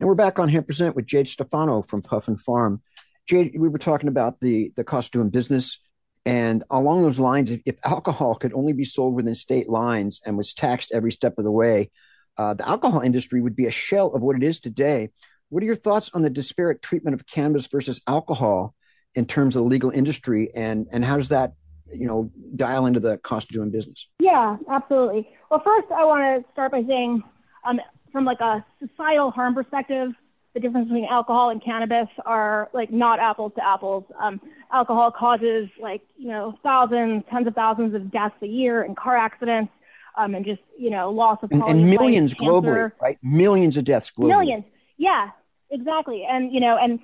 And 0.00 0.06
we're 0.06 0.14
back 0.14 0.38
on 0.38 0.48
Hemp 0.48 0.68
Present 0.68 0.94
with 0.94 1.06
Jade 1.06 1.26
Stefano 1.26 1.82
from 1.82 2.02
Puffin 2.02 2.36
Farm. 2.36 2.82
Jade, 3.26 3.58
we 3.58 3.68
were 3.68 3.78
talking 3.78 4.08
about 4.08 4.40
the 4.40 4.72
the 4.76 4.84
cost 4.84 5.08
of 5.08 5.12
doing 5.12 5.30
business, 5.30 5.80
and 6.24 6.62
along 6.70 7.02
those 7.02 7.18
lines, 7.18 7.50
if, 7.50 7.60
if 7.66 7.78
alcohol 7.84 8.36
could 8.36 8.52
only 8.54 8.72
be 8.72 8.84
sold 8.84 9.16
within 9.16 9.34
state 9.34 9.68
lines 9.68 10.20
and 10.24 10.36
was 10.36 10.54
taxed 10.54 10.92
every 10.94 11.10
step 11.10 11.36
of 11.36 11.42
the 11.42 11.50
way, 11.50 11.90
uh, 12.36 12.54
the 12.54 12.68
alcohol 12.68 13.00
industry 13.00 13.40
would 13.40 13.56
be 13.56 13.66
a 13.66 13.72
shell 13.72 14.14
of 14.14 14.22
what 14.22 14.36
it 14.36 14.44
is 14.44 14.60
today. 14.60 15.10
What 15.48 15.64
are 15.64 15.66
your 15.66 15.74
thoughts 15.74 16.12
on 16.14 16.22
the 16.22 16.30
disparate 16.30 16.80
treatment 16.80 17.14
of 17.14 17.26
cannabis 17.26 17.66
versus 17.66 18.00
alcohol 18.06 18.76
in 19.16 19.26
terms 19.26 19.56
of 19.56 19.64
the 19.64 19.68
legal 19.68 19.90
industry, 19.90 20.48
and 20.54 20.86
and 20.92 21.04
how 21.04 21.16
does 21.16 21.30
that 21.30 21.54
you 21.92 22.06
know 22.06 22.30
dial 22.54 22.86
into 22.86 23.00
the 23.00 23.18
cost 23.18 23.50
of 23.50 23.54
doing 23.54 23.72
business? 23.72 24.06
Yeah, 24.20 24.58
absolutely. 24.70 25.28
Well, 25.50 25.60
first 25.64 25.88
I 25.90 26.04
want 26.04 26.22
to 26.46 26.52
start 26.52 26.70
by 26.70 26.84
saying 26.84 27.24
um, 27.66 27.80
from 28.12 28.24
like 28.24 28.40
a 28.40 28.64
societal 28.80 29.30
harm 29.30 29.54
perspective, 29.54 30.12
the 30.54 30.60
difference 30.60 30.88
between 30.88 31.04
alcohol 31.04 31.50
and 31.50 31.62
cannabis 31.62 32.08
are 32.24 32.68
like 32.72 32.90
not 32.90 33.20
apples 33.20 33.52
to 33.56 33.64
apples. 33.64 34.04
Um, 34.18 34.40
alcohol 34.72 35.10
causes 35.10 35.68
like 35.80 36.02
you 36.16 36.28
know 36.28 36.58
thousands, 36.62 37.24
tens 37.30 37.46
of 37.46 37.54
thousands 37.54 37.94
of 37.94 38.10
deaths 38.10 38.34
a 38.42 38.46
year 38.46 38.82
in 38.82 38.94
car 38.94 39.16
accidents, 39.16 39.72
um, 40.16 40.34
and 40.34 40.44
just 40.44 40.60
you 40.78 40.90
know 40.90 41.10
loss 41.10 41.38
of 41.42 41.50
and, 41.52 41.62
and 41.62 41.90
millions 41.90 42.34
globally, 42.34 42.90
right? 43.00 43.18
Millions 43.22 43.76
of 43.76 43.84
deaths 43.84 44.10
globally. 44.16 44.28
Millions, 44.28 44.64
yeah, 44.96 45.30
exactly. 45.70 46.24
And 46.28 46.52
you 46.52 46.60
know, 46.60 46.76
and 46.76 46.98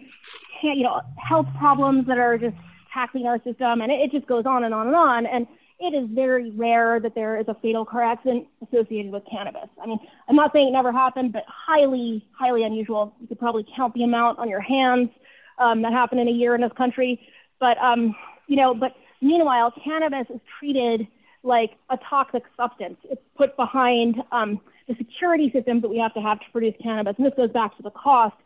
you 0.62 0.82
know, 0.82 1.00
health 1.16 1.46
problems 1.58 2.06
that 2.06 2.18
are 2.18 2.38
just 2.38 2.56
taxing 2.92 3.26
our 3.26 3.38
system, 3.42 3.80
and 3.80 3.90
it, 3.92 4.00
it 4.00 4.12
just 4.12 4.26
goes 4.26 4.46
on 4.46 4.64
and 4.64 4.72
on 4.72 4.86
and 4.86 4.96
on. 4.96 5.26
And 5.26 5.46
it 5.84 5.94
is 5.94 6.08
very 6.10 6.50
rare 6.52 6.98
that 7.00 7.14
there 7.14 7.38
is 7.38 7.46
a 7.48 7.54
fatal 7.60 7.84
car 7.84 8.02
accident 8.02 8.46
associated 8.66 9.12
with 9.12 9.22
cannabis. 9.30 9.68
I 9.82 9.86
mean, 9.86 9.98
I'm 10.28 10.36
not 10.36 10.52
saying 10.52 10.68
it 10.68 10.72
never 10.72 10.92
happened, 10.92 11.32
but 11.32 11.44
highly, 11.46 12.26
highly 12.32 12.64
unusual. 12.64 13.14
You 13.20 13.26
could 13.26 13.38
probably 13.38 13.66
count 13.76 13.94
the 13.94 14.04
amount 14.04 14.38
on 14.38 14.48
your 14.48 14.60
hands 14.60 15.10
um, 15.58 15.82
that 15.82 15.92
happened 15.92 16.20
in 16.20 16.28
a 16.28 16.32
year 16.32 16.54
in 16.54 16.60
this 16.60 16.72
country. 16.76 17.20
But, 17.60 17.76
um, 17.78 18.14
you 18.46 18.56
know, 18.56 18.74
but 18.74 18.92
meanwhile, 19.20 19.72
cannabis 19.84 20.26
is 20.34 20.40
treated 20.58 21.06
like 21.42 21.72
a 21.90 21.98
toxic 22.08 22.42
substance. 22.56 22.96
It's 23.04 23.22
put 23.36 23.54
behind 23.56 24.16
um, 24.32 24.60
the 24.88 24.94
security 24.96 25.50
systems 25.52 25.82
that 25.82 25.88
we 25.88 25.98
have 25.98 26.14
to 26.14 26.20
have 26.20 26.40
to 26.40 26.46
produce 26.52 26.74
cannabis. 26.82 27.14
And 27.18 27.26
this 27.26 27.34
goes 27.36 27.50
back 27.50 27.76
to 27.76 27.82
the 27.82 27.90
cost 27.90 28.36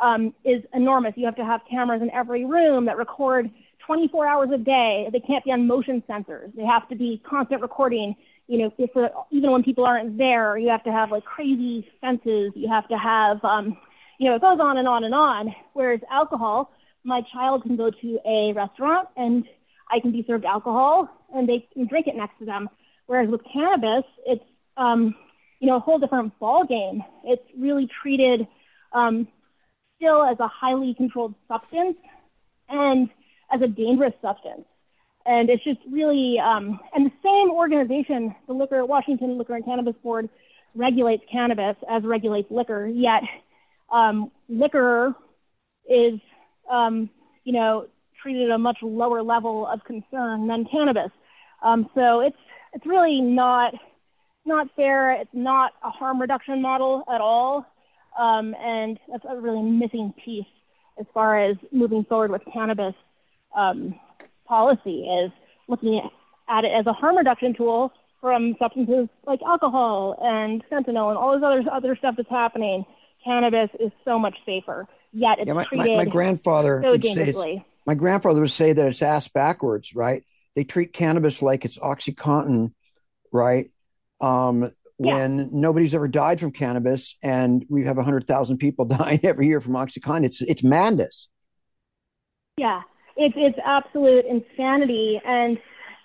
um, 0.00 0.34
is 0.44 0.62
enormous. 0.74 1.14
You 1.16 1.26
have 1.26 1.36
to 1.36 1.44
have 1.44 1.60
cameras 1.70 2.02
in 2.02 2.10
every 2.10 2.44
room 2.44 2.84
that 2.86 2.96
record 2.96 3.50
24 3.88 4.26
hours 4.26 4.50
a 4.54 4.58
day. 4.58 5.08
They 5.10 5.20
can't 5.20 5.42
be 5.44 5.50
on 5.50 5.66
motion 5.66 6.02
sensors. 6.08 6.54
They 6.54 6.64
have 6.64 6.86
to 6.90 6.94
be 6.94 7.22
constant 7.28 7.62
recording. 7.62 8.14
You 8.46 8.58
know, 8.58 8.72
if 8.76 8.94
uh, 8.94 9.08
even 9.30 9.50
when 9.50 9.62
people 9.62 9.84
aren't 9.86 10.18
there, 10.18 10.58
you 10.58 10.68
have 10.68 10.84
to 10.84 10.92
have 10.92 11.10
like 11.10 11.24
crazy 11.24 11.88
fences. 12.02 12.52
You 12.54 12.68
have 12.68 12.86
to 12.88 12.98
have, 12.98 13.42
um, 13.44 13.78
you 14.18 14.28
know, 14.28 14.36
it 14.36 14.42
goes 14.42 14.58
on 14.60 14.76
and 14.76 14.86
on 14.86 15.04
and 15.04 15.14
on. 15.14 15.54
Whereas 15.72 16.00
alcohol, 16.12 16.70
my 17.02 17.22
child 17.32 17.62
can 17.62 17.76
go 17.76 17.90
to 17.90 18.18
a 18.26 18.52
restaurant 18.52 19.08
and 19.16 19.44
I 19.90 20.00
can 20.00 20.12
be 20.12 20.22
served 20.26 20.44
alcohol 20.44 21.08
and 21.34 21.48
they 21.48 21.66
can 21.72 21.86
drink 21.86 22.08
it 22.08 22.14
next 22.14 22.38
to 22.40 22.44
them. 22.44 22.68
Whereas 23.06 23.30
with 23.30 23.40
cannabis, 23.50 24.04
it's 24.26 24.44
um, 24.76 25.14
you 25.60 25.66
know 25.66 25.76
a 25.76 25.80
whole 25.80 25.98
different 25.98 26.38
ball 26.38 26.66
game. 26.66 27.02
It's 27.24 27.42
really 27.56 27.88
treated 28.02 28.46
um, 28.92 29.28
still 29.96 30.22
as 30.22 30.38
a 30.40 30.46
highly 30.48 30.92
controlled 30.92 31.34
substance, 31.48 31.96
and 32.68 33.08
as 33.52 33.60
a 33.62 33.68
dangerous 33.68 34.14
substance. 34.22 34.64
And 35.26 35.50
it's 35.50 35.62
just 35.62 35.80
really, 35.90 36.38
um, 36.38 36.80
and 36.94 37.06
the 37.06 37.12
same 37.22 37.50
organization, 37.50 38.34
the 38.46 38.54
Liquor, 38.54 38.84
Washington 38.86 39.36
Liquor 39.36 39.56
and 39.56 39.64
Cannabis 39.64 39.94
Board, 40.02 40.28
regulates 40.74 41.22
cannabis 41.30 41.76
as 41.90 42.02
regulates 42.04 42.50
liquor. 42.50 42.86
Yet, 42.86 43.22
um, 43.92 44.30
liquor 44.48 45.14
is, 45.88 46.20
um, 46.70 47.10
you 47.44 47.52
know, 47.52 47.88
treated 48.22 48.50
at 48.50 48.54
a 48.54 48.58
much 48.58 48.78
lower 48.82 49.22
level 49.22 49.66
of 49.66 49.84
concern 49.84 50.46
than 50.46 50.66
cannabis. 50.70 51.10
Um, 51.62 51.88
so 51.94 52.20
it's 52.20 52.36
it's 52.72 52.86
really 52.86 53.20
not 53.20 53.74
not 54.44 54.68
fair. 54.76 55.12
It's 55.12 55.30
not 55.32 55.72
a 55.82 55.90
harm 55.90 56.20
reduction 56.20 56.62
model 56.62 57.04
at 57.12 57.20
all, 57.20 57.66
um, 58.18 58.54
and 58.54 58.98
that's 59.10 59.24
a 59.28 59.36
really 59.36 59.62
missing 59.62 60.14
piece 60.24 60.46
as 60.98 61.06
far 61.12 61.38
as 61.38 61.56
moving 61.72 62.04
forward 62.04 62.30
with 62.30 62.42
cannabis 62.52 62.94
um, 63.58 63.98
policy 64.46 65.02
is 65.02 65.32
looking 65.68 66.00
at 66.48 66.64
it 66.64 66.72
as 66.78 66.86
a 66.86 66.92
harm 66.92 67.16
reduction 67.16 67.54
tool 67.54 67.92
from 68.20 68.56
substances 68.58 69.08
like 69.26 69.40
alcohol 69.42 70.16
and 70.20 70.62
fentanyl 70.70 71.08
and 71.08 71.18
all 71.18 71.34
this 71.34 71.42
other 71.44 71.62
other 71.72 71.96
stuff 71.96 72.14
that's 72.16 72.30
happening. 72.30 72.84
Cannabis 73.24 73.70
is 73.80 73.90
so 74.04 74.18
much 74.18 74.36
safer, 74.46 74.86
yet 75.12 75.38
it's 75.38 75.48
yeah, 75.48 75.54
my, 75.54 75.64
treated 75.64 75.96
my, 75.96 76.04
my 76.04 76.10
grandfather 76.10 76.80
so 76.82 76.92
would 76.92 77.04
say 77.04 77.14
dangerously. 77.14 77.64
my 77.86 77.94
grandfather 77.94 78.40
would 78.40 78.50
say 78.50 78.72
that 78.72 78.86
it's 78.86 79.02
ass 79.02 79.28
backwards, 79.28 79.94
right? 79.94 80.24
They 80.54 80.64
treat 80.64 80.92
cannabis 80.92 81.42
like 81.42 81.64
it's 81.64 81.78
OxyContin, 81.78 82.72
right? 83.32 83.70
Um, 84.20 84.70
when 84.96 85.38
yeah. 85.38 85.46
nobody's 85.52 85.94
ever 85.94 86.08
died 86.08 86.40
from 86.40 86.50
cannabis, 86.50 87.16
and 87.22 87.64
we 87.68 87.84
have 87.84 87.96
hundred 87.98 88.26
thousand 88.26 88.58
people 88.58 88.84
dying 88.86 89.20
every 89.24 89.46
year 89.46 89.60
from 89.60 89.74
OxyContin, 89.74 90.24
it's 90.24 90.40
it's 90.42 90.64
madness. 90.64 91.28
Yeah, 92.56 92.82
it's 93.18 93.34
it's 93.36 93.58
absolute 93.64 94.24
insanity, 94.24 95.20
and 95.24 95.58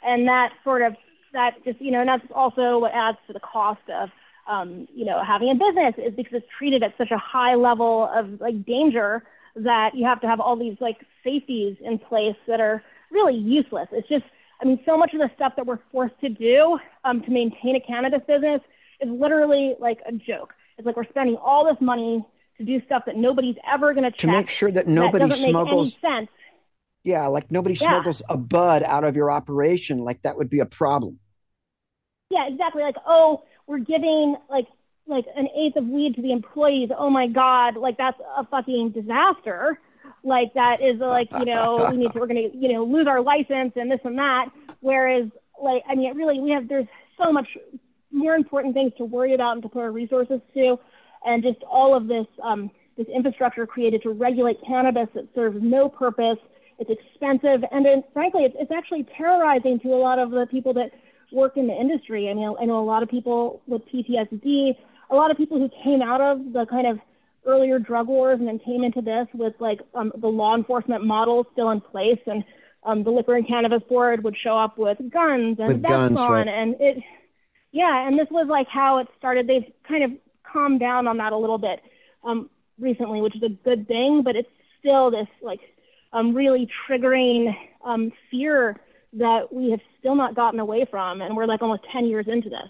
and 0.04 0.28
that 0.28 0.52
sort 0.64 0.82
of 0.82 0.96
that 1.32 1.64
just 1.64 1.80
you 1.80 1.92
know, 1.92 2.02
and 2.02 2.10
that's 2.10 2.26
also 2.36 2.80
what 2.80 2.92
adds 2.94 3.18
to 3.28 3.34
the 3.34 3.40
cost 3.40 3.82
of 3.90 4.10
um, 4.48 4.88
you 4.94 5.06
know 5.06 5.24
having 5.24 5.50
a 5.50 5.56
business 5.56 5.94
is 5.98 6.14
because 6.16 6.34
it's 6.34 6.48
treated 6.58 6.84
at 6.84 6.94
such 6.98 7.12
a 7.12 7.18
high 7.18 7.56
level 7.56 8.10
of 8.14 8.42
like 8.42 8.66
danger 8.66 9.24
that 9.56 9.92
you 9.94 10.06
have 10.06 10.20
to 10.22 10.28
have 10.28 10.40
all 10.40 10.58
these 10.58 10.76
like 10.82 10.98
safeties 11.24 11.78
in 11.82 12.00
place 12.00 12.36
that 12.48 12.60
are 12.60 12.84
really 13.12 13.36
useless. 13.36 13.88
It's 13.92 14.10
just 14.10 14.26
I 14.60 14.66
mean, 14.66 14.80
so 14.86 14.98
much 14.98 15.14
of 15.14 15.20
the 15.20 15.30
stuff 15.36 15.54
that 15.58 15.66
we're 15.66 15.80
forced 15.92 16.20
to 16.22 16.30
do 16.30 16.80
um, 17.04 17.22
to 17.22 17.32
maintain 17.32 17.76
a 17.76 17.80
cannabis 17.80 18.22
business 18.28 18.62
is 19.02 19.10
literally 19.10 19.76
like 19.80 20.00
a 20.08 20.14
joke. 20.14 20.54
It's 20.78 20.86
like 20.86 20.98
we're 20.98 21.10
spending 21.10 21.36
all 21.36 21.66
this 21.66 21.80
money 21.80 22.26
to 22.58 22.64
do 22.66 22.82
stuff 22.86 23.04
that 23.06 23.18
nobody's 23.18 23.58
ever 23.72 23.94
going 23.94 24.04
to 24.04 24.12
check. 24.12 24.20
To 24.20 24.28
make 24.28 24.50
sure 24.50 24.72
that 24.72 24.88
nobody 24.88 25.28
that 25.28 25.38
smuggles. 25.38 25.98
sense. 26.02 26.30
Yeah, 27.04 27.28
like 27.28 27.52
nobody 27.52 27.76
Yeah. 27.76 27.88
smuggles 27.90 28.22
a 28.30 28.38
bud 28.38 28.84
out 28.84 29.04
of 29.04 29.16
your 29.16 29.30
operation. 29.30 30.00
Like 30.00 30.22
that 30.22 30.38
would 30.38 30.50
be 30.50 30.60
a 30.60 30.66
problem. 30.66 31.20
Yeah, 32.30 32.48
exactly. 32.48 32.82
Like, 32.82 32.96
oh, 33.06 33.44
we're 33.68 33.80
giving 33.80 34.36
like 34.50 34.68
like 35.06 35.26
an 35.36 35.50
eighth 35.56 35.76
of 35.76 35.86
weed 35.86 36.16
to 36.16 36.22
the 36.22 36.32
employees. 36.32 36.90
Oh 36.98 37.10
my 37.10 37.28
god, 37.28 37.76
like 37.76 37.98
that's 37.98 38.20
a 38.38 38.46
fucking 38.46 38.92
disaster. 38.92 39.80
Like 40.24 40.54
that 40.54 40.82
is 40.82 41.00
like 41.00 41.30
you 41.40 41.46
know 41.46 41.88
we 41.92 41.98
need 41.98 42.14
to 42.14 42.20
we're 42.20 42.28
gonna 42.28 42.50
you 42.54 42.74
know 42.74 42.84
lose 42.86 43.08
our 43.08 43.22
license 43.22 43.74
and 43.76 43.92
this 43.92 44.00
and 44.04 44.18
that. 44.18 44.50
Whereas 44.80 45.26
like 45.62 45.84
I 45.88 45.96
mean 45.96 46.16
really 46.16 46.40
we 46.40 46.52
have 46.52 46.68
there's 46.68 46.88
so 47.22 47.32
much 47.32 47.48
more 48.12 48.36
important 48.36 48.74
things 48.74 48.94
to 48.98 49.06
worry 49.06 49.34
about 49.34 49.54
and 49.54 49.64
to 49.64 49.70
put 49.70 49.82
our 49.82 49.92
resources 49.92 50.40
to, 50.54 50.80
and 51.26 51.44
just 51.44 51.62
all 51.64 51.96
of 51.96 52.08
this 52.08 52.28
um, 52.42 52.72
this 52.96 53.08
infrastructure 53.08 53.66
created 53.68 54.04
to 54.04 54.12
regulate 54.12 54.58
cannabis 54.66 55.08
that 55.16 55.28
serves 55.36 55.58
no 55.62 55.90
purpose. 55.90 56.38
It's 56.80 56.90
expensive, 56.90 57.64
and 57.72 57.86
then, 57.86 58.04
frankly, 58.14 58.44
it's, 58.44 58.56
it's 58.60 58.72
actually 58.72 59.06
terrorizing 59.18 59.80
to 59.82 59.90
a 59.90 60.00
lot 60.00 60.20
of 60.20 60.32
the 60.32 60.48
people 60.50 60.74
that 60.74 60.92
work 61.32 61.58
in 61.58 61.68
the 61.68 61.74
industry. 61.74 62.30
I 62.30 62.34
mean, 62.34 62.56
I 62.60 62.66
know 62.66 62.80
a 62.80 62.86
lot 62.86 63.04
of 63.04 63.10
people 63.10 63.62
with 63.68 63.82
PTSD, 63.88 64.76
a 65.10 65.16
lot 65.16 65.32
of 65.32 65.38
people 65.38 65.58
who 65.58 65.70
came 65.84 66.02
out 66.02 66.22
of 66.22 66.54
the 66.54 66.66
kind 66.66 66.88
of 66.88 67.00
earlier 67.46 67.80
drug 67.80 68.08
wars 68.08 68.40
and 68.40 68.48
then 68.48 68.60
came 68.60 68.84
into 68.84 69.02
this 69.02 69.28
with 69.34 69.54
like 69.60 69.82
um, 69.96 70.12
the 70.18 70.28
law 70.28 70.56
enforcement 70.56 71.06
model 71.06 71.46
still 71.54 71.70
in 71.72 71.82
place, 71.82 72.20
and 72.26 72.44
um, 72.86 73.04
the 73.04 73.12
liquor 73.12 73.36
and 73.36 73.48
cannabis 73.48 73.82
board 73.88 74.24
would 74.24 74.36
show 74.38 74.58
up 74.58 74.78
with 74.78 74.98
guns 75.12 75.58
and 75.60 75.68
With 75.68 75.84
guns, 75.84 76.18
on, 76.18 76.32
right. 76.32 76.48
and 76.48 76.76
it, 76.80 77.04
yeah, 77.72 78.08
and 78.08 78.18
this 78.18 78.28
was 78.30 78.48
like 78.48 78.68
how 78.68 79.00
it 79.00 79.08
started. 79.18 79.48
They've 79.48 79.72
kind 79.88 80.04
of 80.04 80.12
calmed 80.44 80.80
down 80.80 81.08
on 81.08 81.18
that 81.18 81.34
a 81.34 81.38
little 81.38 81.58
bit 81.58 81.82
um, 82.24 82.50
recently, 82.80 83.22
which 83.22 83.36
is 83.36 83.44
a 83.44 83.50
good 83.50 83.88
thing, 83.88 84.22
but 84.24 84.36
it's 84.36 84.50
still 84.80 85.12
this 85.12 85.28
like 85.42 85.60
um, 86.14 86.34
really 86.34 86.70
triggering 86.88 87.54
um, 87.84 88.12
fear 88.32 88.80
that 89.14 89.52
we 89.52 89.72
have 89.72 89.82
still 90.00 90.16
not 90.16 90.36
gotten 90.36 90.60
away 90.60 90.86
from, 90.90 91.22
and 91.22 91.36
we're 91.36 91.46
like 91.46 91.62
almost 91.62 91.84
ten 91.92 92.06
years 92.06 92.26
into 92.28 92.50
this. 92.50 92.70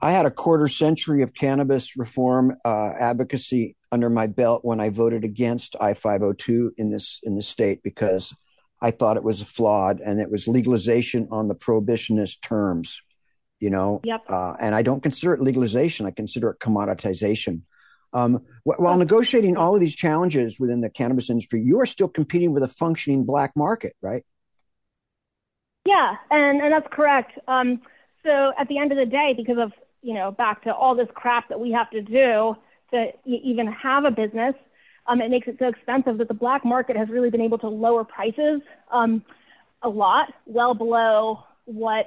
I 0.00 0.12
had 0.12 0.26
a 0.26 0.30
quarter 0.30 0.68
century 0.68 1.22
of 1.22 1.34
cannabis 1.34 1.96
reform 1.96 2.56
uh, 2.64 2.92
advocacy 2.98 3.76
under 3.90 4.08
my 4.08 4.26
belt 4.26 4.64
when 4.64 4.80
I 4.80 4.90
voted 4.90 5.24
against 5.24 5.76
I 5.80 5.94
five 5.94 6.20
hundred 6.20 6.38
two 6.38 6.72
in 6.76 6.90
this 6.90 7.20
in 7.22 7.36
this 7.36 7.48
state 7.48 7.82
because 7.82 8.34
I 8.80 8.90
thought 8.90 9.16
it 9.16 9.24
was 9.24 9.42
flawed 9.42 10.00
and 10.00 10.20
it 10.20 10.30
was 10.30 10.48
legalization 10.48 11.28
on 11.30 11.48
the 11.48 11.54
prohibitionist 11.54 12.42
terms, 12.42 13.00
you 13.60 13.70
know. 13.70 14.00
Yep. 14.04 14.22
Uh, 14.28 14.54
and 14.60 14.74
I 14.74 14.82
don't 14.82 15.02
consider 15.02 15.34
it 15.34 15.40
legalization; 15.40 16.06
I 16.06 16.10
consider 16.10 16.50
it 16.50 16.58
commoditization. 16.60 17.62
Um, 18.12 18.44
while 18.64 18.96
negotiating 18.96 19.56
all 19.56 19.74
of 19.74 19.80
these 19.80 19.94
challenges 19.94 20.60
within 20.60 20.80
the 20.80 20.90
cannabis 20.90 21.30
industry, 21.30 21.62
you 21.62 21.80
are 21.80 21.86
still 21.86 22.08
competing 22.08 22.52
with 22.52 22.62
a 22.62 22.68
functioning 22.68 23.24
black 23.24 23.52
market, 23.56 23.96
right? 24.02 24.24
Yeah, 25.84 26.16
and, 26.30 26.60
and 26.60 26.72
that's 26.72 26.86
correct. 26.92 27.38
Um, 27.48 27.80
so 28.24 28.52
at 28.58 28.68
the 28.68 28.78
end 28.78 28.92
of 28.92 28.98
the 28.98 29.06
day, 29.06 29.34
because 29.36 29.56
of, 29.58 29.72
you 30.02 30.14
know, 30.14 30.30
back 30.30 30.62
to 30.64 30.74
all 30.74 30.94
this 30.94 31.08
crap 31.14 31.48
that 31.48 31.58
we 31.58 31.72
have 31.72 31.90
to 31.90 32.02
do 32.02 32.56
to 32.92 33.12
even 33.24 33.66
have 33.66 34.04
a 34.04 34.10
business, 34.10 34.54
um, 35.06 35.20
it 35.20 35.30
makes 35.30 35.48
it 35.48 35.56
so 35.58 35.66
expensive 35.66 36.18
that 36.18 36.28
the 36.28 36.34
black 36.34 36.64
market 36.64 36.96
has 36.96 37.08
really 37.08 37.30
been 37.30 37.40
able 37.40 37.58
to 37.58 37.68
lower 37.68 38.04
prices 38.04 38.60
um, 38.92 39.24
a 39.82 39.88
lot, 39.88 40.32
well 40.46 40.74
below 40.74 41.42
what 41.64 42.06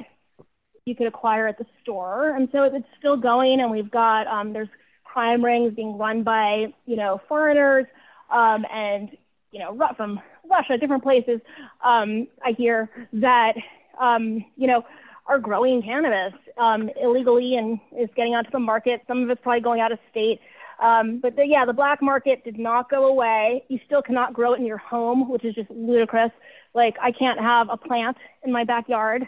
you 0.85 0.95
could 0.95 1.07
acquire 1.07 1.47
at 1.47 1.57
the 1.57 1.65
store. 1.81 2.35
And 2.35 2.47
so 2.51 2.63
it's 2.63 2.85
still 2.97 3.17
going, 3.17 3.59
and 3.59 3.71
we've 3.71 3.91
got, 3.91 4.27
um, 4.27 4.53
there's 4.53 4.69
crime 5.15 5.45
rings 5.45 5.73
being 5.73 5.97
run 5.97 6.23
by, 6.23 6.65
you 6.85 6.97
know, 6.97 7.21
foreigners 7.29 7.85
um, 8.33 8.65
and, 8.69 9.11
you 9.51 9.59
know, 9.59 9.79
from 9.95 10.19
Russia, 10.51 10.77
different 10.77 11.03
places. 11.03 11.39
Um, 11.85 12.27
I 12.43 12.51
hear 12.57 12.89
that, 13.13 13.53
um, 13.97 14.43
you 14.57 14.67
know, 14.67 14.83
are 15.25 15.39
growing 15.39 15.81
cannabis 15.81 16.37
um, 16.57 16.89
illegally 17.01 17.55
and 17.55 17.79
is 17.97 18.09
getting 18.17 18.35
onto 18.35 18.51
the 18.51 18.59
market. 18.59 19.03
Some 19.07 19.23
of 19.23 19.29
it's 19.29 19.39
probably 19.41 19.61
going 19.61 19.79
out 19.79 19.93
of 19.93 19.99
state. 20.11 20.41
Um, 20.83 21.21
but 21.21 21.37
the, 21.37 21.45
yeah, 21.47 21.63
the 21.63 21.71
black 21.71 22.01
market 22.01 22.43
did 22.43 22.59
not 22.59 22.89
go 22.89 23.05
away. 23.05 23.63
You 23.69 23.79
still 23.85 24.01
cannot 24.01 24.33
grow 24.33 24.53
it 24.53 24.59
in 24.59 24.65
your 24.65 24.79
home, 24.79 25.29
which 25.29 25.45
is 25.45 25.55
just 25.55 25.71
ludicrous. 25.71 26.31
Like 26.73 26.95
I 27.01 27.13
can't 27.13 27.39
have 27.39 27.67
a 27.71 27.77
plant 27.77 28.17
in 28.43 28.51
my 28.51 28.65
backyard. 28.65 29.25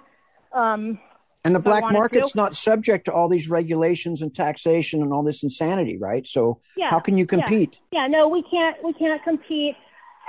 Um, 0.52 1.00
And 1.44 1.56
the 1.56 1.60
black 1.60 1.84
market's 1.92 2.36
not 2.36 2.56
subject 2.56 3.06
to 3.06 3.14
all 3.14 3.30
these 3.30 3.50
regulations 3.50 4.22
and 4.22 4.34
taxation 4.34 5.02
and 5.02 5.14
all 5.14 5.24
this 5.24 5.44
insanity, 5.44 5.98
right? 5.98 6.28
So 6.28 6.62
Yeah, 6.76 6.90
how 6.90 7.00
can 7.00 7.16
you 7.16 7.24
yeah. 7.24 7.38
compete? 7.38 7.80
yeah, 7.92 8.08
no, 8.08 8.28
we 8.28 8.44
can't 8.44 8.84
we 8.84 8.94
can't 8.94 9.24
compete 9.24 9.76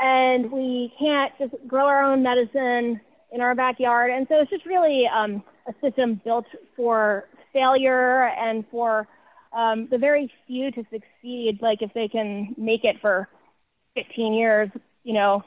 and 0.00 0.50
we 0.52 0.92
can't 0.98 1.32
just 1.38 1.54
grow 1.66 1.86
our 1.86 2.04
own 2.04 2.22
medicine 2.22 3.00
in 3.32 3.40
our 3.40 3.54
backyard. 3.54 4.10
And 4.10 4.26
so 4.28 4.40
it's 4.40 4.50
just 4.50 4.64
really 4.64 5.06
um, 5.08 5.42
a 5.66 5.74
system 5.80 6.20
built 6.24 6.46
for 6.76 7.28
failure 7.52 8.24
and 8.28 8.64
for 8.70 9.08
um, 9.52 9.88
the 9.90 9.98
very 9.98 10.30
few 10.46 10.70
to 10.70 10.84
succeed. 10.90 11.58
Like 11.60 11.82
if 11.82 11.92
they 11.94 12.08
can 12.08 12.54
make 12.56 12.84
it 12.84 12.96
for 13.00 13.28
15 13.94 14.34
years, 14.34 14.70
you 15.02 15.14
know, 15.14 15.42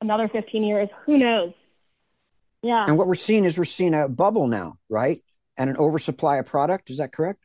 another 0.00 0.28
15 0.28 0.62
years, 0.62 0.88
who 1.04 1.18
knows? 1.18 1.52
Yeah. 2.62 2.84
And 2.86 2.98
what 2.98 3.06
we're 3.06 3.14
seeing 3.14 3.44
is 3.44 3.58
we're 3.58 3.64
seeing 3.64 3.94
a 3.94 4.08
bubble 4.08 4.46
now, 4.46 4.78
right? 4.88 5.18
And 5.56 5.70
an 5.70 5.76
oversupply 5.76 6.36
of 6.36 6.46
product. 6.46 6.90
Is 6.90 6.98
that 6.98 7.12
correct? 7.12 7.44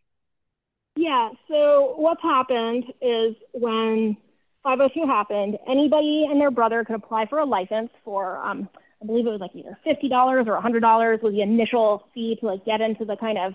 Yeah. 0.95 1.29
So 1.47 1.93
what's 1.97 2.21
happened 2.21 2.85
is 3.01 3.35
when 3.53 4.17
502 4.63 5.07
happened, 5.07 5.57
anybody 5.67 6.27
and 6.29 6.39
their 6.39 6.51
brother 6.51 6.83
could 6.83 6.95
apply 6.95 7.27
for 7.27 7.39
a 7.39 7.45
license 7.45 7.89
for, 8.03 8.37
um, 8.37 8.69
I 9.01 9.05
believe 9.05 9.27
it 9.27 9.29
was 9.29 9.41
like 9.41 9.51
either 9.53 9.77
fifty 9.83 10.09
dollars 10.09 10.47
or 10.47 10.59
hundred 10.59 10.79
dollars 10.79 11.19
was 11.21 11.33
the 11.33 11.41
initial 11.41 12.07
fee 12.13 12.37
to 12.39 12.45
like 12.47 12.65
get 12.65 12.81
into 12.81 13.05
the 13.05 13.15
kind 13.17 13.37
of 13.37 13.53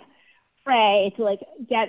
fray 0.65 1.13
to 1.17 1.25
like 1.25 1.41
get 1.69 1.89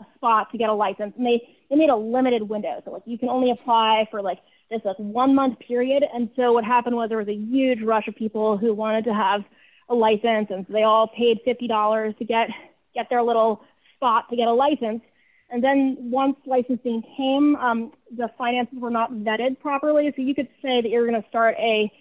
a 0.00 0.04
spot 0.14 0.50
to 0.52 0.58
get 0.58 0.70
a 0.70 0.72
license. 0.72 1.12
And 1.16 1.26
they 1.26 1.42
they 1.68 1.76
made 1.76 1.90
a 1.90 1.96
limited 1.96 2.48
window, 2.48 2.80
so 2.84 2.92
like 2.92 3.02
you 3.04 3.18
can 3.18 3.28
only 3.28 3.50
apply 3.50 4.06
for 4.10 4.22
like 4.22 4.38
this 4.70 4.80
like 4.84 4.96
one 4.98 5.34
month 5.34 5.58
period. 5.60 6.02
And 6.12 6.30
so 6.36 6.52
what 6.52 6.64
happened 6.64 6.96
was 6.96 7.08
there 7.08 7.18
was 7.18 7.28
a 7.28 7.34
huge 7.34 7.82
rush 7.82 8.08
of 8.08 8.14
people 8.14 8.56
who 8.56 8.74
wanted 8.74 9.04
to 9.04 9.14
have 9.14 9.42
a 9.88 9.94
license, 9.94 10.48
and 10.50 10.64
so 10.66 10.72
they 10.72 10.82
all 10.82 11.08
paid 11.08 11.38
fifty 11.44 11.68
dollars 11.68 12.14
to 12.18 12.24
get 12.24 12.48
get 12.94 13.08
their 13.10 13.22
little 13.22 13.62
spot 13.96 14.28
to 14.30 14.36
get 14.36 14.48
a 14.48 14.52
license. 14.52 15.02
And 15.50 15.62
then 15.62 15.96
once 15.98 16.36
licensing 16.46 17.02
came, 17.16 17.54
um, 17.56 17.92
the 18.16 18.28
finances 18.38 18.78
were 18.80 18.90
not 18.90 19.12
vetted 19.12 19.60
properly. 19.60 20.12
So 20.16 20.22
you 20.22 20.34
could 20.34 20.48
say 20.62 20.80
that 20.80 20.88
you're 20.88 21.06
going 21.06 21.20
to 21.20 21.28
start 21.28 21.54
a 21.58 21.92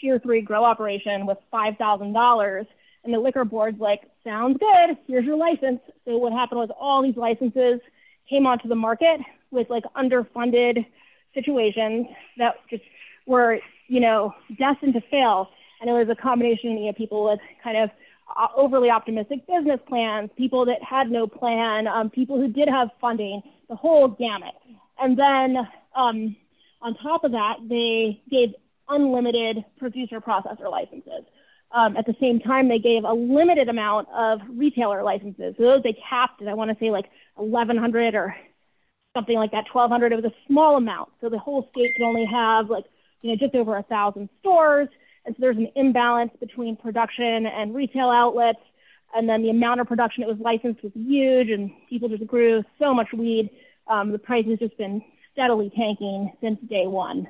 tier 0.00 0.18
three 0.18 0.42
grow 0.42 0.64
operation 0.64 1.26
with 1.26 1.38
five 1.50 1.76
thousand 1.78 2.12
dollars, 2.12 2.66
and 3.04 3.12
the 3.12 3.18
liquor 3.18 3.44
board's 3.44 3.80
like, 3.80 4.02
"Sounds 4.22 4.58
good. 4.58 4.98
Here's 5.06 5.24
your 5.24 5.36
license." 5.36 5.80
So 6.04 6.18
what 6.18 6.32
happened 6.32 6.60
was 6.60 6.70
all 6.78 7.02
these 7.02 7.16
licenses 7.16 7.80
came 8.28 8.46
onto 8.46 8.68
the 8.68 8.76
market 8.76 9.20
with 9.50 9.68
like 9.70 9.84
underfunded 9.96 10.86
situations 11.34 12.06
that 12.38 12.56
just 12.68 12.82
were, 13.26 13.58
you 13.88 14.00
know, 14.00 14.34
destined 14.58 14.94
to 14.94 15.00
fail. 15.10 15.48
And 15.80 15.88
it 15.88 15.92
was 15.92 16.08
a 16.10 16.20
combination 16.20 16.86
of 16.88 16.96
people 16.96 17.24
with 17.24 17.40
kind 17.62 17.76
of 17.76 17.90
uh, 18.36 18.48
overly 18.56 18.90
optimistic 18.90 19.46
business 19.46 19.80
plans, 19.88 20.30
people 20.36 20.64
that 20.66 20.82
had 20.82 21.10
no 21.10 21.26
plan, 21.26 21.86
um, 21.86 22.10
people 22.10 22.36
who 22.36 22.48
did 22.48 22.68
have 22.68 22.90
funding, 23.00 23.42
the 23.68 23.76
whole 23.76 24.08
gamut. 24.08 24.54
And 24.98 25.18
then 25.18 25.56
um, 25.96 26.36
on 26.82 26.94
top 26.96 27.24
of 27.24 27.32
that, 27.32 27.56
they 27.68 28.20
gave 28.30 28.54
unlimited 28.88 29.64
producer 29.78 30.20
processor 30.20 30.70
licenses. 30.70 31.24
Um, 31.72 31.96
at 31.96 32.04
the 32.04 32.16
same 32.20 32.40
time, 32.40 32.68
they 32.68 32.80
gave 32.80 33.04
a 33.04 33.12
limited 33.12 33.68
amount 33.68 34.08
of 34.12 34.40
retailer 34.48 35.02
licenses. 35.02 35.54
So 35.56 35.62
those 35.62 35.82
they 35.82 35.96
capped 36.08 36.42
at, 36.42 36.48
I 36.48 36.54
want 36.54 36.70
to 36.70 36.84
say 36.84 36.90
like 36.90 37.06
1,100 37.36 38.14
or 38.14 38.34
something 39.14 39.36
like 39.36 39.50
that, 39.52 39.64
1,200. 39.72 40.12
It 40.12 40.22
was 40.22 40.24
a 40.24 40.34
small 40.46 40.76
amount. 40.76 41.10
So 41.20 41.28
the 41.28 41.38
whole 41.38 41.68
state 41.72 41.88
could 41.96 42.06
only 42.06 42.26
have 42.26 42.70
like, 42.70 42.84
you 43.22 43.30
know, 43.30 43.36
just 43.36 43.54
over 43.54 43.76
a 43.76 43.82
thousand 43.82 44.28
stores. 44.40 44.88
And 45.26 45.34
so 45.34 45.40
there's 45.40 45.56
an 45.56 45.68
imbalance 45.76 46.32
between 46.40 46.76
production 46.76 47.46
and 47.46 47.74
retail 47.74 48.08
outlets. 48.08 48.60
And 49.14 49.28
then 49.28 49.42
the 49.42 49.50
amount 49.50 49.80
of 49.80 49.88
production 49.88 50.22
that 50.22 50.28
was 50.28 50.38
licensed 50.38 50.84
was 50.84 50.92
huge, 50.94 51.50
and 51.50 51.72
people 51.88 52.08
just 52.08 52.24
grew 52.28 52.62
so 52.78 52.94
much 52.94 53.08
weed. 53.12 53.50
Um, 53.88 54.12
the 54.12 54.20
price 54.20 54.46
has 54.46 54.60
just 54.60 54.78
been 54.78 55.02
steadily 55.32 55.70
tanking 55.76 56.32
since 56.40 56.60
day 56.68 56.86
one. 56.86 57.26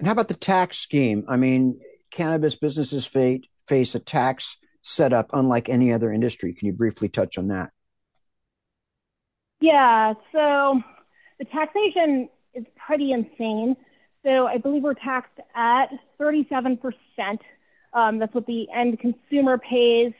And 0.00 0.08
how 0.08 0.12
about 0.12 0.26
the 0.26 0.34
tax 0.34 0.78
scheme? 0.78 1.24
I 1.28 1.36
mean, 1.36 1.80
cannabis 2.10 2.56
businesses 2.56 3.06
face, 3.06 3.42
face 3.68 3.94
a 3.94 4.00
tax 4.00 4.56
setup 4.82 5.30
unlike 5.32 5.68
any 5.68 5.92
other 5.92 6.12
industry. 6.12 6.52
Can 6.52 6.66
you 6.66 6.72
briefly 6.72 7.08
touch 7.08 7.38
on 7.38 7.48
that? 7.48 7.70
Yeah, 9.64 10.12
so 10.30 10.78
the 11.38 11.46
taxation 11.46 12.28
is 12.52 12.66
pretty 12.86 13.12
insane. 13.12 13.78
So 14.22 14.46
I 14.46 14.58
believe 14.58 14.82
we're 14.82 14.92
taxed 14.92 15.40
at 15.54 15.86
37% 16.20 16.78
Um, 17.94 18.18
that's 18.18 18.34
what 18.34 18.44
the 18.44 18.68
end 18.74 18.98
consumer 19.00 19.56
pays 19.56 20.12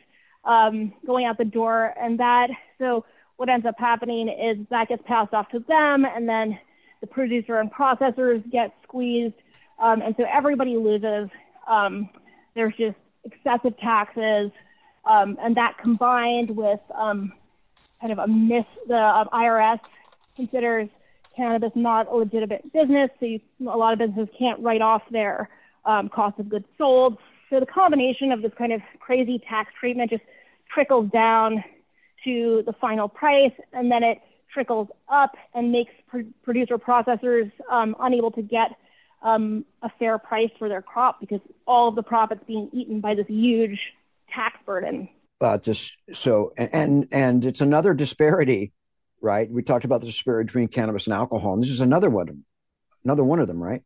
um, 0.46 0.94
going 1.04 1.26
out 1.26 1.36
the 1.36 1.44
door. 1.44 1.92
And 2.00 2.18
that, 2.20 2.48
so 2.78 3.04
what 3.36 3.50
ends 3.50 3.66
up 3.66 3.74
happening 3.78 4.30
is 4.30 4.66
that 4.70 4.88
gets 4.88 5.02
passed 5.06 5.34
off 5.34 5.50
to 5.50 5.58
them, 5.58 6.06
and 6.06 6.26
then 6.26 6.58
the 7.02 7.06
producer 7.06 7.60
and 7.60 7.70
processors 7.70 8.50
get 8.50 8.74
squeezed. 8.84 9.34
Um, 9.78 10.00
and 10.00 10.14
so 10.16 10.24
everybody 10.24 10.78
loses. 10.78 11.28
Um, 11.68 12.08
there's 12.54 12.74
just 12.78 12.96
excessive 13.24 13.76
taxes. 13.76 14.52
Um, 15.04 15.36
and 15.38 15.54
that 15.56 15.76
combined 15.76 16.56
with 16.56 16.80
um, 16.94 17.34
kind 18.00 18.12
of 18.12 18.18
a 18.18 18.26
miss, 18.26 18.64
the 18.86 18.96
uh, 18.96 19.24
IRS 19.26 19.80
considers 20.36 20.88
cannabis 21.36 21.74
not 21.74 22.08
a 22.08 22.14
legitimate 22.14 22.72
business. 22.72 23.10
So 23.18 23.26
you, 23.26 23.40
a 23.60 23.76
lot 23.76 23.92
of 23.92 23.98
businesses 23.98 24.28
can't 24.38 24.60
write 24.60 24.82
off 24.82 25.02
their 25.10 25.48
um, 25.84 26.08
cost 26.08 26.38
of 26.38 26.48
goods 26.48 26.66
sold. 26.78 27.18
So 27.50 27.60
the 27.60 27.66
combination 27.66 28.32
of 28.32 28.42
this 28.42 28.52
kind 28.56 28.72
of 28.72 28.80
crazy 29.00 29.42
tax 29.48 29.72
treatment 29.78 30.10
just 30.10 30.22
trickles 30.72 31.10
down 31.10 31.62
to 32.24 32.62
the 32.66 32.72
final 32.72 33.08
price, 33.08 33.52
and 33.72 33.90
then 33.90 34.02
it 34.02 34.18
trickles 34.52 34.88
up 35.08 35.36
and 35.52 35.70
makes 35.70 35.92
pr- 36.08 36.20
producer 36.42 36.78
processors 36.78 37.50
um, 37.70 37.94
unable 38.00 38.30
to 38.30 38.42
get 38.42 38.70
um, 39.22 39.64
a 39.82 39.90
fair 39.98 40.18
price 40.18 40.50
for 40.58 40.68
their 40.68 40.82
crop 40.82 41.20
because 41.20 41.40
all 41.66 41.88
of 41.88 41.96
the 41.96 42.02
profits 42.02 42.42
being 42.46 42.70
eaten 42.72 43.00
by 43.00 43.14
this 43.14 43.26
huge 43.26 43.78
tax 44.32 44.56
burden. 44.64 45.08
Uh, 45.40 45.58
just 45.58 45.96
so, 46.12 46.52
and 46.56 47.08
and 47.10 47.44
it's 47.44 47.60
another 47.60 47.92
disparity, 47.92 48.72
right? 49.20 49.50
We 49.50 49.62
talked 49.62 49.84
about 49.84 50.00
the 50.00 50.06
disparity 50.06 50.46
between 50.46 50.68
cannabis 50.68 51.06
and 51.06 51.14
alcohol, 51.14 51.54
and 51.54 51.62
this 51.62 51.70
is 51.70 51.80
another 51.80 52.08
one, 52.08 52.44
another 53.04 53.24
one 53.24 53.40
of 53.40 53.48
them, 53.48 53.62
right? 53.62 53.82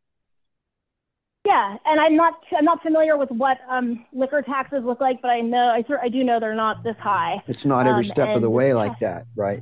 Yeah, 1.45 1.77
and 1.85 1.99
I'm 1.99 2.15
not 2.15 2.43
I'm 2.55 2.65
not 2.65 2.83
familiar 2.83 3.17
with 3.17 3.31
what 3.31 3.57
um, 3.69 4.05
liquor 4.13 4.41
taxes 4.41 4.83
look 4.83 5.01
like, 5.01 5.21
but 5.21 5.29
I 5.29 5.41
know 5.41 5.69
I 5.69 5.83
I 6.01 6.09
do 6.09 6.23
know 6.23 6.39
they're 6.39 6.53
not 6.53 6.83
this 6.83 6.97
high. 6.99 7.41
It's 7.47 7.65
not 7.65 7.87
every 7.87 7.99
um, 7.99 8.03
step 8.03 8.35
of 8.35 8.41
the 8.41 8.49
way 8.49 8.73
like 8.73 8.99
that, 8.99 9.25
right? 9.35 9.61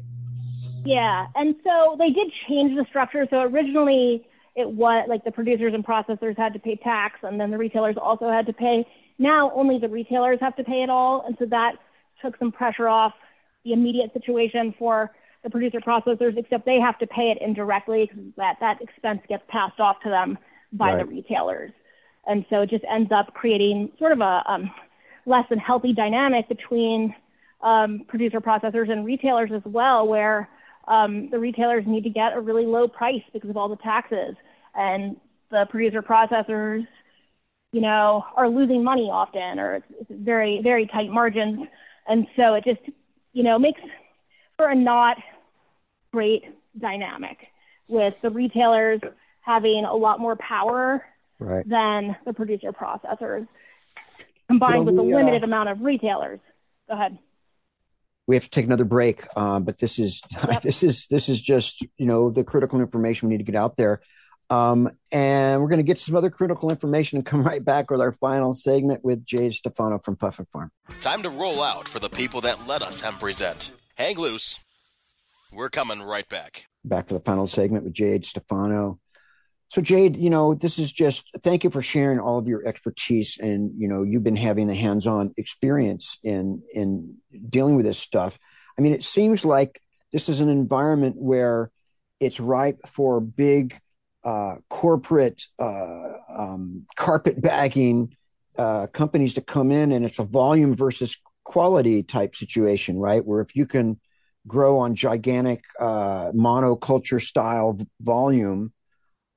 Yeah, 0.84 1.28
and 1.36 1.56
so 1.64 1.96
they 1.98 2.10
did 2.10 2.32
change 2.48 2.76
the 2.76 2.86
structure. 2.90 3.28
So 3.30 3.42
originally 3.42 4.28
it 4.56 4.70
was 4.70 5.06
like 5.08 5.24
the 5.24 5.32
producers 5.32 5.74
and 5.74 5.86
processors 5.86 6.36
had 6.38 6.54
to 6.54 6.60
pay 6.60 6.76
tax, 6.76 7.20
and 7.24 7.40
then 7.40 7.52
the 7.52 7.58
retailers 7.58 7.96
also 7.96 8.30
had 8.30 8.46
to 8.48 8.54
pay. 8.54 8.86
Now 9.20 9.52
only 9.56 9.80
the 9.80 9.90
retailers 9.90 10.40
have 10.42 10.56
to 10.58 10.64
pay 10.64 10.84
it 10.84 10.90
all, 10.90 11.24
and 11.26 11.36
so 11.40 11.46
that 11.46 11.74
took 12.22 12.38
some 12.38 12.52
pressure 12.52 12.88
off 12.88 13.14
the 13.64 13.74
immediate 13.74 14.14
situation 14.14 14.74
for 14.78 15.12
the 15.44 15.50
producer 15.50 15.80
processors, 15.80 16.38
except 16.38 16.66
they 16.66 16.80
have 16.80 16.98
to 17.00 17.08
pay 17.08 17.32
it 17.32 17.38
indirectly 17.42 18.10
because 18.10 18.32
that 18.38 18.56
that 18.60 18.82
expense 18.82 19.22
gets 19.30 19.44
passed 19.48 19.80
off 19.80 19.98
to 20.04 20.10
them 20.10 20.38
by 20.74 20.94
right. 20.94 21.00
the 21.00 21.06
retailers. 21.06 21.72
And 22.26 22.46
so 22.50 22.62
it 22.62 22.70
just 22.70 22.84
ends 22.92 23.12
up 23.12 23.34
creating 23.34 23.92
sort 23.98 24.12
of 24.12 24.20
a 24.20 24.44
um, 24.48 24.70
less 25.26 25.46
than 25.50 25.60
healthy 25.60 25.94
dynamic 25.94 26.50
between 26.50 27.16
um, 27.62 28.04
producer 28.08 28.42
processors 28.42 28.92
and 28.92 29.06
retailers 29.06 29.52
as 29.54 29.62
well, 29.66 30.08
where 30.08 30.50
um, 30.88 31.30
the 31.30 31.40
retailers 31.40 31.86
need 31.88 32.04
to 32.04 32.10
get 32.10 32.34
a 32.34 32.40
really 32.40 32.66
low 32.66 32.88
price 32.88 33.24
because 33.34 33.50
of 33.50 33.58
all 33.58 33.70
the 33.70 33.78
taxes, 33.78 34.36
and 34.76 35.16
the 35.50 35.66
producer 35.70 36.02
processors, 36.02 36.86
you 37.72 37.82
know, 37.82 38.26
are 38.36 38.50
losing 38.50 38.84
money 38.84 39.10
often, 39.12 39.60
or 39.60 39.76
it's, 39.76 39.86
it's 40.02 40.12
very 40.12 40.62
very 40.62 40.88
tight 40.88 41.10
margins, 41.10 41.68
and 42.08 42.28
so 42.36 42.54
it 42.54 42.64
just 42.64 42.82
you 43.34 43.44
know 43.44 43.60
makes 43.60 43.82
for 44.58 44.70
a 44.70 44.76
not 44.76 45.18
great 46.12 46.44
dynamic 46.78 47.52
with 47.88 48.20
the 48.22 48.30
retailers 48.30 49.02
having 49.42 49.86
a 49.86 49.96
lot 49.96 50.20
more 50.20 50.36
power 50.36 51.06
right. 51.40 51.68
than 51.68 52.16
the 52.26 52.34
producer 52.34 52.72
processors, 52.74 53.48
combined 54.48 54.86
well, 54.86 54.86
with 54.86 54.96
the 54.96 55.02
uh, 55.02 55.18
limited 55.18 55.44
amount 55.44 55.70
of 55.70 55.82
retailers. 55.82 56.40
Go 56.90 56.96
ahead. 56.96 57.18
We 58.28 58.36
have 58.36 58.44
to 58.44 58.50
take 58.50 58.66
another 58.66 58.84
break, 58.84 59.26
um, 59.38 59.64
but 59.64 59.78
this 59.78 60.00
is 60.00 60.22
yep. 60.50 60.62
this 60.62 60.84
is 60.84 61.08
this 61.08 61.30
is 61.30 61.42
just 61.42 61.86
you 61.98 62.06
know 62.06 62.30
the 62.30 62.44
critical 62.44 62.80
information 62.82 63.30
we 63.30 63.36
need 63.36 63.46
to 63.46 63.52
get 63.52 63.56
out 63.56 63.78
there. 63.78 64.02
Um, 64.50 64.90
and 65.12 65.62
we're 65.62 65.68
going 65.68 65.80
to 65.80 65.84
get 65.84 66.00
some 66.00 66.16
other 66.16 66.30
critical 66.30 66.70
information 66.70 67.18
and 67.18 67.26
come 67.26 67.44
right 67.46 67.64
back 67.64 67.92
with 67.92 68.02
our 68.02 68.12
final 68.12 68.54
segment 68.54 69.04
with 69.04 69.26
Jade 69.26 69.54
Stefano 69.54 70.00
from 70.00 70.16
Puffin 70.16 70.48
Farm. 70.52 70.72
Time 71.02 71.24
to 71.24 71.30
roll 71.30 71.62
out 71.62 71.88
for 71.88 72.00
the 72.00 72.10
people 72.10 72.42
that 72.42 72.68
let 72.68 72.82
us 72.82 73.02
hemp 73.02 73.20
present. 73.20 73.72
Hang 73.98 74.18
loose. 74.18 74.60
We're 75.54 75.70
coming 75.70 76.02
right 76.02 76.28
back. 76.28 76.68
Back 76.84 77.08
for 77.08 77.14
the 77.14 77.20
final 77.20 77.48
segment 77.48 77.84
with 77.84 77.94
Jade 77.94 78.26
Stefano 78.26 79.00
so 79.70 79.82
Jade, 79.82 80.16
you 80.16 80.30
know, 80.30 80.54
this 80.54 80.80
is 80.80 80.92
just 80.92 81.30
thank 81.44 81.64
you 81.64 81.70
for 81.70 81.82
sharing 81.82 82.20
all 82.20 82.38
of 82.38 82.48
your 82.48 82.66
expertise 82.66 83.38
and 83.38 83.72
you 83.78 83.88
know, 83.88 84.04
you've 84.04 84.24
been 84.24 84.38
having 84.38 84.68
the 84.68 84.76
hands-on 84.76 85.34
experience 85.38 86.18
in 86.24 86.64
in 86.74 87.18
dealing 87.50 87.76
with 87.76 87.86
this 87.86 88.00
stuff. 88.00 88.40
I 88.78 88.82
mean, 88.82 88.94
it 88.94 89.04
seems 89.04 89.44
like 89.44 89.82
this 90.14 90.30
is 90.30 90.40
an 90.40 90.50
environment 90.50 91.18
where 91.18 91.70
it's 92.20 92.40
ripe 92.40 92.80
for 92.88 93.20
big 93.20 93.78
uh, 94.28 94.58
corporate 94.70 95.42
uh, 95.58 96.14
um, 96.28 96.86
carpet 96.98 97.42
bagging 97.42 98.14
uh, 98.58 98.88
companies 98.88 99.34
to 99.36 99.42
come 99.42 99.72
in, 99.72 99.94
and 99.94 100.04
it's 100.04 100.20
a 100.20 100.24
volume 100.24 100.76
versus 100.76 101.16
quality 101.46 102.04
type 102.04 102.36
situation, 102.36 103.00
right? 103.00 103.26
Where 103.26 103.40
if 103.40 103.56
you 103.56 103.66
can 103.66 104.02
grow 104.46 104.80
on 104.80 104.96
gigantic 104.96 105.64
uh, 105.80 106.34
monoculture 106.34 107.22
style 107.22 107.80
volume, 108.02 108.74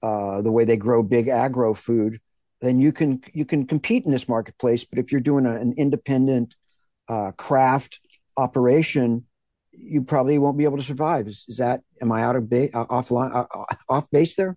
uh, 0.03 0.43
the 0.43 0.51
way 0.51 0.65
they 0.65 0.77
grow 0.77 1.05
big 1.05 1.29
agro 1.29 1.73
food, 1.73 2.21
then 2.61 2.81
you 2.81 2.91
can 2.91 3.21
you 3.33 3.45
can 3.45 3.69
compete 3.69 4.05
in 4.05 4.11
this 4.11 4.29
marketplace. 4.29 4.85
But 4.85 4.99
if 4.99 5.13
you're 5.13 5.21
doing 5.21 5.47
a, 5.47 5.55
an 5.55 5.73
independent 5.77 6.57
uh, 7.09 7.31
craft 7.39 8.01
operation, 8.37 9.25
you 9.71 10.03
probably 10.03 10.39
won't 10.39 10.59
be 10.59 10.65
able 10.65 10.79
to 10.79 10.83
survive. 10.83 11.29
Is, 11.29 11.45
is 11.47 11.59
that 11.59 11.83
am 12.03 12.11
I 12.11 12.23
out 12.23 12.35
of 12.35 12.53
uh, 12.53 12.87
off 12.91 13.13
line 13.13 13.31
off 13.89 14.11
base 14.11 14.35
there? 14.35 14.57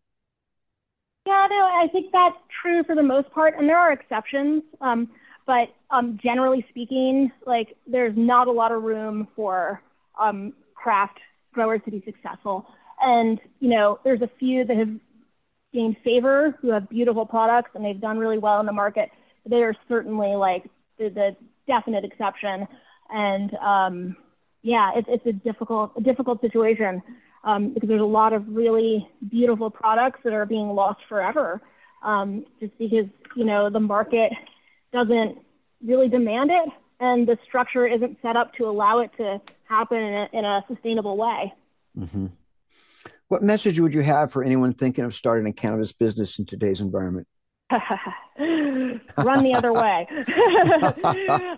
Yeah, 1.25 1.47
no, 1.49 1.55
I 1.55 1.87
think 1.91 2.11
that's 2.11 2.35
true 2.61 2.83
for 2.83 2.95
the 2.95 3.03
most 3.03 3.31
part, 3.31 3.53
and 3.57 3.67
there 3.67 3.77
are 3.77 3.93
exceptions. 3.93 4.63
Um, 4.81 5.09
but 5.47 5.69
um, 5.89 6.19
generally 6.21 6.65
speaking, 6.69 7.31
like 7.45 7.75
there's 7.87 8.13
not 8.17 8.47
a 8.47 8.51
lot 8.51 8.71
of 8.71 8.83
room 8.83 9.27
for 9.35 9.81
um, 10.19 10.53
craft 10.75 11.19
growers 11.53 11.81
to 11.85 11.91
be 11.91 12.01
successful. 12.05 12.65
And 13.01 13.39
you 13.59 13.69
know, 13.69 13.99
there's 14.03 14.21
a 14.21 14.29
few 14.39 14.65
that 14.65 14.77
have 14.77 14.89
gained 15.73 15.97
favor, 16.03 16.55
who 16.61 16.71
have 16.71 16.89
beautiful 16.89 17.25
products 17.25 17.71
and 17.75 17.83
they've 17.83 17.99
done 17.99 18.17
really 18.17 18.37
well 18.37 18.59
in 18.59 18.65
the 18.65 18.71
market. 18.73 19.09
They 19.45 19.63
are 19.63 19.75
certainly 19.87 20.35
like 20.35 20.63
the, 20.97 21.09
the 21.09 21.35
definite 21.67 22.05
exception. 22.05 22.67
And 23.09 23.53
um, 23.55 24.15
yeah, 24.61 24.91
it's, 24.95 25.07
it's 25.09 25.25
a 25.25 25.33
difficult, 25.33 25.91
a 25.97 26.01
difficult 26.01 26.41
situation 26.41 27.01
um, 27.43 27.73
because 27.73 27.89
there's 27.89 28.01
a 28.01 28.05
lot 28.05 28.33
of 28.33 28.47
really 28.47 29.07
beautiful 29.29 29.69
products 29.69 30.19
that 30.23 30.33
are 30.33 30.45
being 30.45 30.69
lost 30.69 31.01
forever 31.09 31.61
um, 32.03 32.45
just 32.59 32.77
because, 32.77 33.05
you 33.35 33.45
know, 33.45 33.69
the 33.69 33.79
market 33.79 34.31
doesn't 34.91 35.37
really 35.85 36.07
demand 36.07 36.51
it 36.51 36.69
and 36.99 37.27
the 37.27 37.37
structure 37.45 37.85
isn't 37.85 38.17
set 38.21 38.35
up 38.35 38.53
to 38.55 38.65
allow 38.65 38.99
it 38.99 39.11
to 39.17 39.41
happen 39.65 39.97
in 39.97 40.19
a, 40.19 40.29
in 40.33 40.45
a 40.45 40.63
sustainable 40.67 41.17
way. 41.17 41.53
Mm-hmm. 41.97 42.27
What 43.27 43.43
message 43.43 43.79
would 43.79 43.93
you 43.93 44.01
have 44.01 44.31
for 44.31 44.43
anyone 44.43 44.73
thinking 44.73 45.03
of 45.05 45.15
starting 45.15 45.47
a 45.47 45.53
cannabis 45.53 45.91
business 45.91 46.39
in 46.39 46.45
today's 46.45 46.79
environment? 46.79 47.27
Run 47.71 49.43
the 49.43 49.53
other 49.55 49.73
way. 49.73 50.07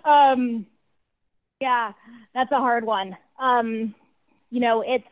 um, 0.04 0.66
yeah, 1.60 1.92
that's 2.34 2.52
a 2.52 2.58
hard 2.58 2.84
one. 2.84 3.16
Um, 3.38 3.94
you 4.50 4.60
know, 4.60 4.82
it's 4.86 5.06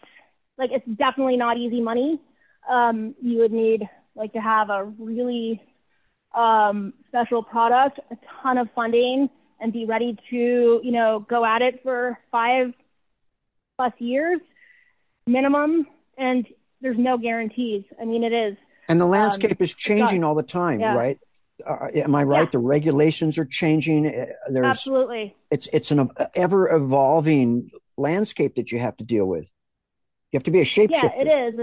like 0.59 0.71
it's 0.73 0.87
definitely 0.97 1.37
not 1.37 1.57
easy 1.57 1.81
money. 1.81 2.21
Um, 2.69 3.15
you 3.21 3.39
would 3.39 3.53
need 3.53 3.89
like 4.15 4.33
to 4.33 4.41
have 4.41 4.71
a 4.71 4.85
really 4.85 5.63
um, 6.35 6.95
special 7.09 7.43
product, 7.43 8.01
a 8.11 8.17
ton 8.43 8.59
of 8.59 8.69
funding, 8.75 9.29
and 9.61 9.73
be 9.73 9.87
ready 9.87 10.17
to 10.31 10.81
you 10.83 10.93
know 10.93 11.27
go 11.29 11.45
at 11.45 11.63
it 11.63 11.83
for 11.83 12.19
five 12.31 12.73
plus 13.77 13.93
years 13.99 14.41
minimum 15.27 15.87
and 16.19 16.47
there's 16.81 16.99
no 16.99 17.19
guarantees. 17.19 17.85
I 18.01 18.05
mean, 18.05 18.23
it 18.25 18.33
is. 18.33 18.57
And 18.89 19.01
the 19.01 19.07
landscape 19.07 19.53
um, 19.53 19.57
is 19.61 19.75
changing 19.75 20.23
all 20.23 20.35
the 20.35 20.43
time, 20.43 20.81
yeah. 20.81 20.95
right? 20.95 21.19
Uh, 21.67 21.89
am 21.95 22.15
I 22.15 22.25
right? 22.25 22.41
Yeah. 22.41 22.51
The 22.53 22.59
regulations 22.59 23.39
are 23.39 23.47
changing. 23.47 24.07
Uh, 24.07 24.27
there's 24.51 24.67
absolutely. 24.67 25.35
It's 25.51 25.69
it's 25.73 25.91
an 25.91 26.11
ever 26.35 26.69
evolving 26.75 27.71
landscape 27.97 28.57
that 28.57 28.71
you 28.71 28.79
have 28.81 28.97
to 28.99 29.05
deal 29.05 29.27
with. 29.27 29.51
You 30.35 30.39
have 30.39 30.45
to 30.45 30.51
be 30.51 30.63
a 30.63 30.65
shapeshifter. 30.65 30.89
Yeah, 30.91 31.11
it 31.15 31.55
is. 31.55 31.61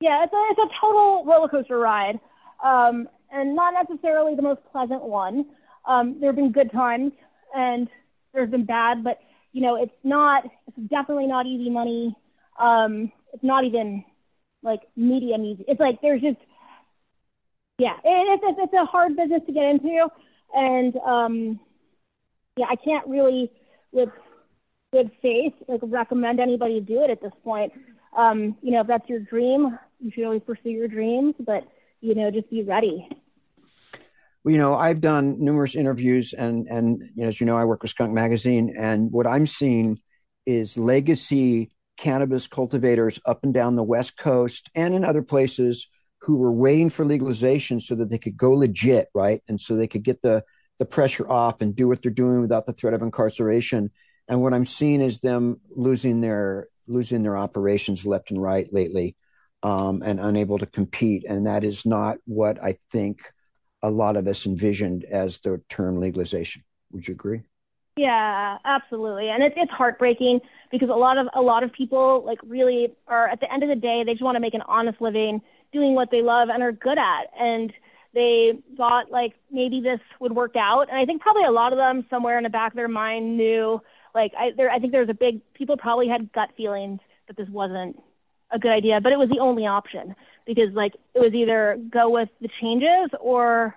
Yeah, 0.00 0.24
it's 0.24 0.32
a 0.32 0.46
it's 0.50 0.58
a 0.58 0.80
total 0.80 1.24
roller 1.24 1.46
coaster 1.46 1.78
ride, 1.78 2.18
um, 2.64 3.08
and 3.30 3.54
not 3.54 3.74
necessarily 3.74 4.34
the 4.34 4.42
most 4.42 4.60
pleasant 4.72 5.04
one. 5.04 5.46
Um, 5.86 6.16
there 6.18 6.30
have 6.30 6.36
been 6.36 6.50
good 6.50 6.72
times, 6.72 7.12
and 7.54 7.88
there's 8.34 8.50
been 8.50 8.64
bad, 8.64 9.04
but 9.04 9.20
you 9.52 9.62
know, 9.62 9.80
it's 9.80 9.94
not. 10.02 10.46
It's 10.66 10.88
definitely 10.88 11.28
not 11.28 11.46
easy 11.46 11.70
money. 11.70 12.16
Um, 12.58 13.12
it's 13.32 13.44
not 13.44 13.64
even 13.64 14.04
like 14.64 14.80
medium 14.96 15.44
easy. 15.44 15.64
It's 15.68 15.78
like 15.78 16.02
there's 16.02 16.22
just 16.22 16.38
yeah, 17.78 17.94
it, 18.02 18.40
it's, 18.42 18.58
it's 18.64 18.72
a 18.72 18.84
hard 18.84 19.14
business 19.14 19.42
to 19.46 19.52
get 19.52 19.62
into. 19.62 20.08
And 20.52 20.96
um, 20.96 21.60
yeah, 22.56 22.66
I 22.68 22.74
can't 22.74 23.06
really, 23.06 23.52
with 23.92 24.08
good 24.92 25.10
faith, 25.22 25.52
like 25.68 25.80
recommend 25.82 26.40
anybody 26.40 26.80
do 26.80 27.02
it 27.02 27.10
at 27.10 27.20
this 27.20 27.32
point. 27.44 27.72
Um, 28.16 28.56
you 28.62 28.72
know, 28.72 28.80
if 28.80 28.86
that's 28.86 29.08
your 29.08 29.20
dream, 29.20 29.78
you 30.00 30.10
should 30.10 30.24
always 30.24 30.42
pursue 30.42 30.70
your 30.70 30.88
dreams, 30.88 31.34
but 31.38 31.64
you 32.00 32.14
know, 32.14 32.30
just 32.30 32.50
be 32.50 32.62
ready. 32.62 33.08
Well, 34.42 34.52
you 34.52 34.58
know, 34.58 34.74
I've 34.74 35.00
done 35.00 35.42
numerous 35.42 35.74
interviews, 35.74 36.32
and 36.32 36.66
and 36.66 37.02
you 37.14 37.22
know, 37.22 37.28
as 37.28 37.40
you 37.40 37.46
know, 37.46 37.56
I 37.56 37.64
work 37.64 37.82
with 37.82 37.90
Skunk 37.90 38.12
Magazine, 38.12 38.74
and 38.76 39.12
what 39.12 39.26
I'm 39.26 39.46
seeing 39.46 40.00
is 40.46 40.76
legacy 40.76 41.70
cannabis 41.96 42.46
cultivators 42.46 43.20
up 43.26 43.44
and 43.44 43.52
down 43.52 43.74
the 43.74 43.82
West 43.82 44.16
Coast 44.16 44.70
and 44.74 44.94
in 44.94 45.04
other 45.04 45.22
places 45.22 45.86
who 46.22 46.36
were 46.36 46.52
waiting 46.52 46.88
for 46.88 47.04
legalization 47.04 47.78
so 47.80 47.94
that 47.94 48.08
they 48.08 48.18
could 48.18 48.36
go 48.36 48.52
legit, 48.52 49.08
right? 49.14 49.42
And 49.48 49.60
so 49.60 49.76
they 49.76 49.86
could 49.86 50.02
get 50.02 50.22
the 50.22 50.42
the 50.78 50.86
pressure 50.86 51.30
off 51.30 51.60
and 51.60 51.76
do 51.76 51.86
what 51.86 52.02
they're 52.02 52.10
doing 52.10 52.40
without 52.40 52.64
the 52.64 52.72
threat 52.72 52.94
of 52.94 53.02
incarceration. 53.02 53.90
And 54.30 54.40
what 54.40 54.54
I'm 54.54 54.64
seeing 54.64 55.00
is 55.00 55.18
them 55.18 55.60
losing 55.74 56.20
their 56.20 56.68
losing 56.86 57.22
their 57.22 57.36
operations 57.36 58.06
left 58.06 58.30
and 58.30 58.40
right 58.40 58.72
lately, 58.72 59.16
um, 59.62 60.02
and 60.04 60.20
unable 60.20 60.58
to 60.58 60.66
compete. 60.66 61.24
And 61.28 61.46
that 61.46 61.64
is 61.64 61.84
not 61.84 62.18
what 62.26 62.62
I 62.62 62.78
think 62.90 63.22
a 63.82 63.90
lot 63.90 64.16
of 64.16 64.28
us 64.28 64.46
envisioned 64.46 65.04
as 65.04 65.40
the 65.40 65.60
term 65.68 65.98
legalization. 65.98 66.62
Would 66.92 67.08
you 67.08 67.14
agree? 67.14 67.42
Yeah, 67.96 68.58
absolutely. 68.64 69.30
And 69.30 69.42
it's 69.42 69.56
it's 69.58 69.72
heartbreaking 69.72 70.40
because 70.70 70.90
a 70.90 70.92
lot 70.92 71.18
of 71.18 71.26
a 71.34 71.42
lot 71.42 71.64
of 71.64 71.72
people 71.72 72.22
like 72.24 72.38
really 72.46 72.94
are 73.08 73.28
at 73.28 73.40
the 73.40 73.52
end 73.52 73.64
of 73.64 73.68
the 73.68 73.74
day 73.74 74.04
they 74.06 74.12
just 74.12 74.22
want 74.22 74.36
to 74.36 74.40
make 74.40 74.54
an 74.54 74.62
honest 74.62 75.00
living 75.00 75.42
doing 75.72 75.94
what 75.94 76.12
they 76.12 76.22
love 76.22 76.50
and 76.50 76.62
are 76.62 76.72
good 76.72 76.98
at 76.98 77.24
and 77.38 77.72
they 78.14 78.58
thought 78.76 79.10
like 79.10 79.34
maybe 79.50 79.80
this 79.80 80.00
would 80.20 80.32
work 80.32 80.54
out 80.56 80.88
and 80.88 80.98
I 80.98 81.04
think 81.04 81.20
probably 81.20 81.44
a 81.44 81.50
lot 81.50 81.72
of 81.72 81.78
them 81.78 82.06
somewhere 82.08 82.38
in 82.38 82.44
the 82.44 82.50
back 82.50 82.72
of 82.72 82.76
their 82.76 82.88
mind 82.88 83.36
knew 83.36 83.80
like 84.14 84.32
I 84.38 84.50
there 84.56 84.70
I 84.70 84.78
think 84.78 84.92
there 84.92 85.00
was 85.00 85.10
a 85.10 85.14
big 85.14 85.40
people 85.54 85.76
probably 85.76 86.08
had 86.08 86.32
gut 86.32 86.50
feelings 86.56 87.00
that 87.28 87.36
this 87.36 87.48
wasn't 87.48 88.00
a 88.52 88.58
good 88.58 88.72
idea, 88.72 89.00
but 89.00 89.12
it 89.12 89.18
was 89.18 89.28
the 89.28 89.38
only 89.40 89.66
option 89.66 90.14
because 90.46 90.72
like 90.74 90.94
it 91.14 91.20
was 91.20 91.32
either 91.34 91.78
go 91.90 92.10
with 92.10 92.28
the 92.40 92.48
changes 92.60 93.10
or 93.20 93.74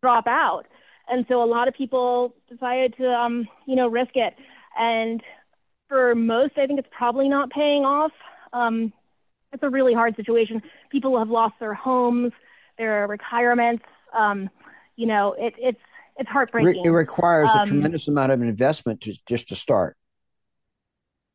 drop 0.00 0.26
out. 0.26 0.64
And 1.08 1.24
so 1.28 1.42
a 1.42 1.46
lot 1.46 1.68
of 1.68 1.74
people 1.74 2.34
decided 2.48 2.94
to, 2.98 3.08
um, 3.10 3.48
you 3.66 3.76
know, 3.76 3.88
risk 3.88 4.12
it. 4.14 4.34
And 4.78 5.22
for 5.88 6.14
most, 6.14 6.58
I 6.58 6.66
think 6.66 6.78
it's 6.78 6.88
probably 6.96 7.28
not 7.28 7.50
paying 7.50 7.84
off. 7.84 8.12
Um, 8.52 8.92
it's 9.52 9.62
a 9.62 9.70
really 9.70 9.94
hard 9.94 10.14
situation. 10.16 10.62
People 10.90 11.18
have 11.18 11.30
lost 11.30 11.54
their 11.58 11.74
homes, 11.74 12.32
their 12.76 13.06
retirements. 13.06 13.84
Um, 14.16 14.50
you 14.96 15.06
know, 15.06 15.34
it, 15.38 15.54
it's 15.56 15.80
it's 16.18 16.28
heartbreaking. 16.28 16.84
It 16.84 16.90
requires 16.90 17.48
a 17.54 17.60
um, 17.60 17.66
tremendous 17.66 18.08
amount 18.08 18.32
of 18.32 18.42
investment 18.42 19.00
to 19.02 19.14
just 19.26 19.48
to 19.50 19.56
start. 19.56 19.96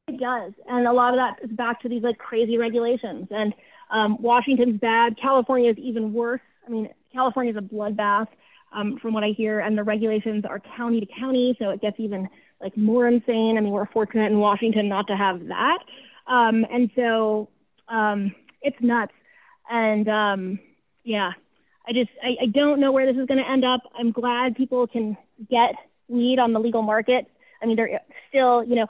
It 0.09 0.19
does, 0.19 0.51
and 0.67 0.85
a 0.85 0.91
lot 0.91 1.13
of 1.13 1.19
that 1.19 1.43
is 1.43 1.55
back 1.55 1.81
to 1.81 1.89
these 1.89 2.03
like 2.03 2.17
crazy 2.17 2.57
regulations. 2.57 3.27
And 3.31 3.53
um, 3.89 4.21
Washington's 4.21 4.79
bad. 4.79 5.15
California 5.21 5.71
is 5.71 5.77
even 5.77 6.11
worse. 6.11 6.41
I 6.67 6.69
mean, 6.69 6.89
California 7.13 7.51
is 7.51 7.57
a 7.57 7.61
bloodbath 7.61 8.27
um, 8.73 8.99
from 9.01 9.13
what 9.13 9.23
I 9.23 9.29
hear, 9.29 9.61
and 9.61 9.77
the 9.77 9.83
regulations 9.83 10.43
are 10.45 10.61
county 10.75 10.99
to 10.99 11.07
county, 11.17 11.55
so 11.59 11.69
it 11.69 11.81
gets 11.81 11.99
even 11.99 12.27
like 12.59 12.75
more 12.75 13.07
insane. 13.07 13.57
I 13.57 13.61
mean, 13.61 13.71
we're 13.71 13.85
fortunate 13.87 14.31
in 14.31 14.39
Washington 14.39 14.89
not 14.89 15.07
to 15.07 15.15
have 15.15 15.47
that, 15.47 15.79
um, 16.27 16.65
and 16.69 16.89
so 16.95 17.49
um, 17.87 18.35
it's 18.61 18.77
nuts. 18.81 19.13
And 19.69 20.09
um, 20.09 20.59
yeah, 21.05 21.31
I 21.87 21.93
just 21.93 22.09
I, 22.21 22.43
I 22.43 22.45
don't 22.47 22.79
know 22.79 22.91
where 22.91 23.05
this 23.05 23.19
is 23.19 23.27
going 23.27 23.43
to 23.43 23.49
end 23.49 23.65
up. 23.65 23.81
I'm 23.97 24.11
glad 24.11 24.55
people 24.55 24.87
can 24.87 25.17
get 25.49 25.75
weed 26.07 26.39
on 26.39 26.53
the 26.53 26.59
legal 26.59 26.81
market. 26.81 27.27
I 27.61 27.65
mean, 27.65 27.75
there 27.75 28.01
still, 28.29 28.63
you 28.63 28.75
know, 28.75 28.87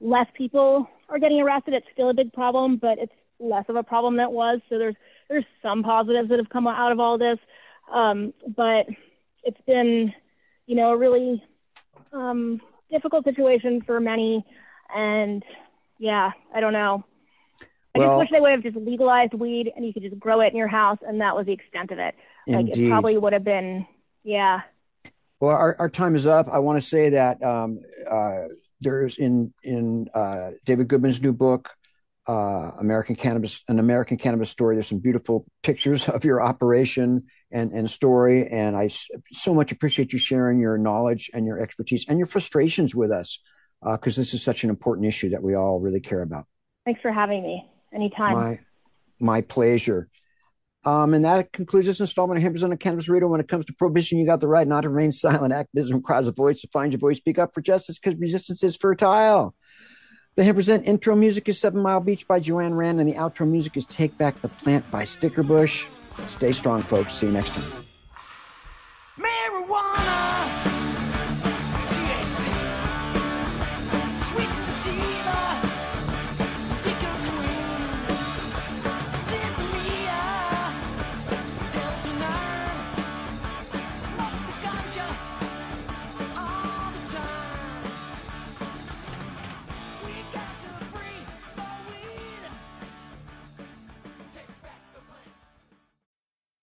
less 0.00 0.26
people 0.34 0.88
are 1.08 1.18
getting 1.18 1.40
arrested. 1.40 1.74
It's 1.74 1.86
still 1.92 2.10
a 2.10 2.14
big 2.14 2.32
problem, 2.32 2.76
but 2.76 2.98
it's 2.98 3.12
less 3.38 3.64
of 3.68 3.76
a 3.76 3.82
problem 3.82 4.16
than 4.16 4.26
it 4.26 4.32
was. 4.32 4.60
So 4.68 4.78
there's 4.78 4.96
there's 5.28 5.44
some 5.62 5.82
positives 5.82 6.28
that 6.28 6.38
have 6.38 6.48
come 6.48 6.66
out 6.66 6.92
of 6.92 7.00
all 7.00 7.18
this. 7.18 7.38
Um, 7.92 8.32
but 8.56 8.86
it's 9.44 9.60
been, 9.66 10.12
you 10.66 10.76
know, 10.76 10.92
a 10.92 10.96
really 10.96 11.42
um, 12.12 12.60
difficult 12.90 13.24
situation 13.24 13.82
for 13.82 14.00
many. 14.00 14.44
And 14.94 15.44
yeah, 15.98 16.32
I 16.54 16.60
don't 16.60 16.72
know. 16.72 17.04
I 17.94 17.98
well, 17.98 18.08
just 18.08 18.18
wish 18.20 18.30
they 18.30 18.40
would 18.40 18.52
have 18.52 18.62
just 18.62 18.76
legalized 18.76 19.34
weed 19.34 19.70
and 19.74 19.86
you 19.86 19.92
could 19.92 20.02
just 20.02 20.18
grow 20.18 20.40
it 20.40 20.48
in 20.48 20.56
your 20.56 20.68
house, 20.68 20.98
and 21.06 21.20
that 21.20 21.36
was 21.36 21.46
the 21.46 21.52
extent 21.52 21.90
of 21.90 21.98
it. 21.98 22.14
Like 22.46 22.76
it 22.76 22.88
probably 22.88 23.16
would 23.16 23.32
have 23.32 23.44
been, 23.44 23.86
yeah. 24.24 24.62
Well, 25.40 25.56
our, 25.56 25.76
our 25.78 25.90
time 25.90 26.14
is 26.14 26.26
up. 26.26 26.48
I 26.48 26.58
want 26.60 26.80
to 26.80 26.86
say 26.86 27.10
that 27.10 27.42
um, 27.42 27.80
uh, 28.08 28.42
there's 28.80 29.16
in 29.16 29.52
in 29.62 30.08
uh, 30.14 30.52
David 30.64 30.88
Goodman's 30.88 31.22
new 31.22 31.32
book, 31.32 31.70
uh, 32.28 32.72
American 32.78 33.16
Cannabis, 33.16 33.62
an 33.68 33.78
American 33.78 34.16
Cannabis 34.16 34.50
Story. 34.50 34.76
There's 34.76 34.88
some 34.88 34.98
beautiful 34.98 35.44
pictures 35.62 36.08
of 36.08 36.24
your 36.24 36.42
operation 36.42 37.24
and, 37.50 37.72
and 37.72 37.90
story. 37.90 38.48
And 38.48 38.76
I 38.76 38.88
so 39.32 39.54
much 39.54 39.72
appreciate 39.72 40.12
you 40.12 40.18
sharing 40.18 40.60
your 40.60 40.78
knowledge 40.78 41.30
and 41.34 41.46
your 41.46 41.60
expertise 41.60 42.06
and 42.08 42.18
your 42.18 42.26
frustrations 42.26 42.94
with 42.94 43.10
us 43.10 43.38
because 43.80 44.16
uh, 44.16 44.20
this 44.20 44.34
is 44.34 44.42
such 44.42 44.64
an 44.64 44.70
important 44.70 45.06
issue 45.06 45.30
that 45.30 45.42
we 45.42 45.54
all 45.54 45.80
really 45.80 46.00
care 46.00 46.22
about. 46.22 46.46
Thanks 46.84 47.00
for 47.00 47.12
having 47.12 47.42
me. 47.42 47.68
Anytime. 47.92 48.32
My, 48.34 48.60
my 49.20 49.40
pleasure. 49.42 50.08
Um, 50.84 51.14
and 51.14 51.24
that 51.24 51.52
concludes 51.52 51.86
this 51.86 52.00
installment 52.00 52.38
of 52.38 52.42
Hemp 52.42 52.60
on 52.62 52.76
Cannabis 52.76 53.08
Radio. 53.08 53.28
When 53.28 53.40
it 53.40 53.48
comes 53.48 53.64
to 53.66 53.72
prohibition, 53.72 54.18
you 54.18 54.26
got 54.26 54.40
the 54.40 54.48
right 54.48 54.66
not 54.66 54.80
to 54.80 54.88
remain 54.88 55.12
silent. 55.12 55.52
Activism 55.52 55.96
requires 55.96 56.26
a 56.26 56.32
voice 56.32 56.60
to 56.62 56.68
find 56.68 56.92
your 56.92 56.98
voice. 56.98 57.18
Speak 57.18 57.38
up 57.38 57.54
for 57.54 57.60
justice 57.60 57.98
because 57.98 58.18
resistance 58.18 58.64
is 58.64 58.76
fertile. 58.76 59.54
The 60.34 60.44
Hemp 60.44 60.56
Present 60.56 60.86
intro 60.86 61.14
music 61.14 61.48
is 61.48 61.60
Seven 61.60 61.82
Mile 61.82 62.00
Beach 62.00 62.26
by 62.26 62.40
Joanne 62.40 62.74
Rand, 62.74 63.00
and 63.00 63.08
the 63.08 63.14
outro 63.14 63.46
music 63.46 63.76
is 63.76 63.84
Take 63.86 64.16
Back 64.16 64.40
the 64.40 64.48
Plant 64.48 64.90
by 64.90 65.04
Stickerbush. 65.04 65.86
Stay 66.28 66.52
strong, 66.52 66.82
folks. 66.82 67.14
See 67.14 67.26
you 67.26 67.32
next 67.32 67.50
time. 67.50 67.91